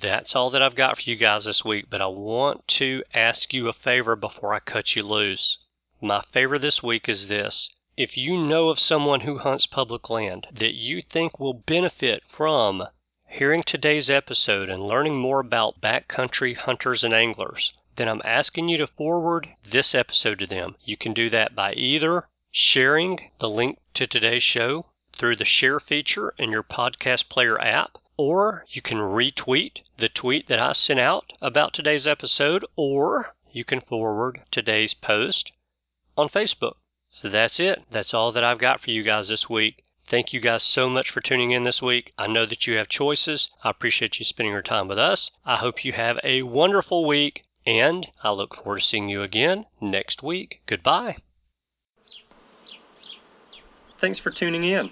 that's 0.02 0.36
all 0.36 0.50
that 0.50 0.62
I've 0.62 0.76
got 0.76 0.98
for 0.98 1.10
you 1.10 1.16
guys 1.16 1.46
this 1.46 1.64
week, 1.64 1.86
but 1.90 2.02
I 2.02 2.08
want 2.08 2.68
to 2.68 3.02
ask 3.14 3.54
you 3.54 3.70
a 3.70 3.74
favor 3.74 4.18
before 4.18 4.54
I 4.54 4.60
cut 4.60 4.94
you 4.94 5.04
loose. 5.04 5.58
My 6.02 6.22
favor 6.34 6.60
this 6.60 6.84
week 6.84 7.08
is 7.08 7.28
this. 7.28 7.70
If 7.96 8.18
you 8.18 8.38
know 8.38 8.68
of 8.68 8.78
someone 8.78 9.22
who 9.22 9.38
hunts 9.38 9.66
public 9.66 10.10
land 10.10 10.48
that 10.52 10.74
you 10.74 11.02
think 11.02 11.40
will 11.40 11.54
benefit 11.54 12.24
from 12.28 12.86
hearing 13.30 13.64
today's 13.64 14.10
episode 14.10 14.68
and 14.68 14.86
learning 14.86 15.18
more 15.18 15.40
about 15.40 15.80
backcountry 15.80 16.58
hunters 16.58 17.06
and 17.06 17.14
anglers, 17.14 17.72
then 17.96 18.10
I'm 18.10 18.22
asking 18.26 18.68
you 18.68 18.78
to 18.80 18.88
forward 18.88 19.48
this 19.64 19.96
episode 19.96 20.40
to 20.40 20.46
them. 20.48 20.76
You 20.84 20.98
can 20.98 21.14
do 21.14 21.30
that 21.30 21.56
by 21.56 21.72
either 21.74 22.28
sharing 22.52 23.32
the 23.40 23.50
link 23.50 23.80
to 23.94 24.08
today's 24.08 24.44
show 24.44 24.88
through 25.14 25.38
the 25.38 25.46
share 25.46 25.80
feature 25.80 26.34
in 26.38 26.52
your 26.52 26.64
podcast 26.64 27.30
player 27.30 27.58
app 27.62 27.98
or 28.18 28.66
you 28.70 28.82
can 28.82 28.98
retweet 28.98 29.82
the 29.98 30.10
tweet 30.10 30.48
that 30.48 30.60
I 30.60 30.74
sent 30.74 31.00
out 31.00 31.34
about 31.42 31.74
today's 31.74 32.08
episode, 32.08 32.66
or 32.76 33.36
you 33.52 33.64
can 33.64 33.82
forward 33.82 34.42
today's 34.52 34.94
post 34.94 35.52
on 36.18 36.30
Facebook. 36.30 36.76
So 37.10 37.30
that's 37.30 37.60
it. 37.60 37.84
That's 37.92 38.14
all 38.14 38.32
that 38.32 38.44
I've 38.44 38.58
got 38.58 38.82
for 38.82 38.92
you 38.92 39.04
guys 39.04 39.30
this 39.30 39.50
week. 39.50 39.84
Thank 40.08 40.34
you 40.34 40.40
guys 40.40 40.64
so 40.64 40.90
much 40.90 41.10
for 41.10 41.22
tuning 41.22 41.52
in 41.52 41.64
this 41.64 41.82
week. 41.82 42.14
I 42.18 42.28
know 42.28 42.46
that 42.46 42.68
you 42.68 42.78
have 42.78 42.88
choices. 42.88 43.50
I 43.64 43.70
appreciate 43.70 44.20
you 44.20 44.26
spending 44.26 44.54
your 44.54 44.62
time 44.62 44.88
with 44.88 45.00
us. 45.00 45.32
I 45.46 45.56
hope 45.56 45.84
you 45.84 45.94
have 45.94 46.20
a 46.24 46.44
wonderful 46.44 47.06
week, 47.06 47.44
and 47.66 48.08
I 48.24 48.32
look 48.32 48.56
forward 48.56 48.82
to 48.82 48.86
seeing 48.86 49.10
you 49.10 49.24
again 49.24 49.66
next 49.82 50.22
week. 50.22 50.62
Goodbye. 50.68 51.18
Thanks 54.00 54.20
for 54.20 54.30
tuning 54.30 54.64
in. 54.64 54.92